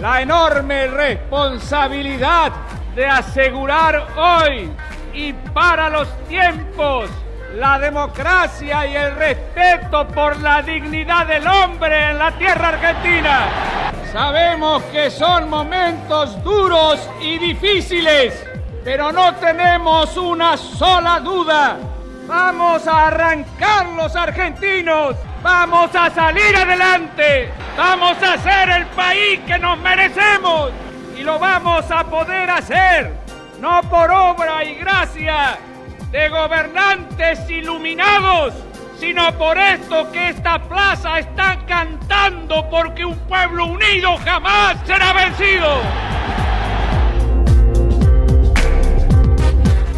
la 0.00 0.22
enorme 0.22 0.88
responsabilidad 0.88 2.50
de 2.96 3.06
asegurar 3.06 4.08
hoy 4.16 4.72
y 5.14 5.32
para 5.32 5.88
los 5.88 6.08
tiempos 6.26 7.08
la 7.54 7.78
democracia 7.78 8.84
y 8.88 8.96
el 8.96 9.14
respeto 9.14 10.08
por 10.08 10.40
la 10.40 10.60
dignidad 10.62 11.28
del 11.28 11.46
hombre 11.46 12.10
en 12.10 12.18
la 12.18 12.32
tierra 12.32 12.70
argentina. 12.70 13.46
Sabemos 14.12 14.82
que 14.90 15.12
son 15.12 15.48
momentos 15.48 16.42
duros 16.42 17.08
y 17.22 17.38
difíciles, 17.38 18.44
pero 18.82 19.12
no 19.12 19.32
tenemos 19.36 20.16
una 20.16 20.56
sola 20.56 21.20
duda 21.20 21.78
Vamos 22.26 22.86
a 22.88 23.06
arrancar 23.06 23.86
los 23.90 24.16
argentinos. 24.16 25.16
Vamos 25.42 25.94
a 25.94 26.10
salir 26.10 26.56
adelante. 26.56 27.50
Vamos 27.76 28.16
a 28.22 28.36
ser 28.38 28.68
el 28.70 28.86
país 28.86 29.40
que 29.46 29.58
nos 29.58 29.78
merecemos. 29.78 30.72
Y 31.16 31.22
lo 31.22 31.38
vamos 31.38 31.88
a 31.90 32.04
poder 32.04 32.50
hacer. 32.50 33.12
No 33.60 33.80
por 33.82 34.10
obra 34.10 34.64
y 34.64 34.74
gracia 34.74 35.58
de 36.10 36.28
gobernantes 36.28 37.48
iluminados, 37.48 38.54
sino 38.98 39.32
por 39.38 39.56
esto 39.56 40.10
que 40.12 40.30
esta 40.30 40.58
plaza 40.58 41.18
está 41.18 41.58
cantando 41.66 42.68
porque 42.68 43.04
un 43.04 43.18
pueblo 43.20 43.66
unido 43.66 44.16
jamás 44.24 44.76
será 44.84 45.12
vencido. 45.12 46.15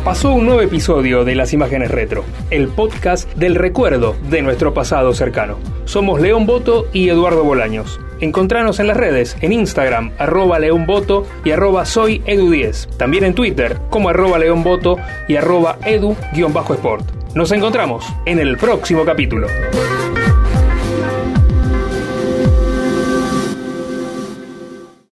Pasó 0.09 0.33
un 0.33 0.47
nuevo 0.47 0.63
episodio 0.63 1.23
de 1.27 1.35
Las 1.35 1.53
Imágenes 1.53 1.91
Retro, 1.91 2.25
el 2.51 2.69
podcast 2.69 3.31
del 3.35 3.55
recuerdo 3.55 4.17
de 4.31 4.41
nuestro 4.41 4.73
pasado 4.73 5.13
cercano. 5.13 5.59
Somos 5.85 6.23
León 6.23 6.47
Boto 6.47 6.87
y 6.95 7.11
Eduardo 7.11 7.45
Bolaños. 7.45 8.01
Encontranos 8.19 8.81
en 8.81 8.87
las 8.87 8.97
redes, 8.97 9.37
en 9.43 9.53
Instagram, 9.53 10.13
arroba 10.17 10.61
leonboto 10.61 11.27
y 11.45 11.51
arroba 11.51 11.85
soy 11.85 12.23
edu10. 12.23 12.97
También 12.97 13.23
en 13.23 13.35
Twitter, 13.35 13.77
como 13.91 14.09
arroba 14.09 14.39
leonboto 14.39 14.97
y 15.29 15.37
arroba 15.37 15.77
edu-sport. 15.85 17.05
Nos 17.35 17.53
encontramos 17.53 18.07
en 18.25 18.39
el 18.39 18.57
próximo 18.57 19.05
capítulo. 19.05 19.47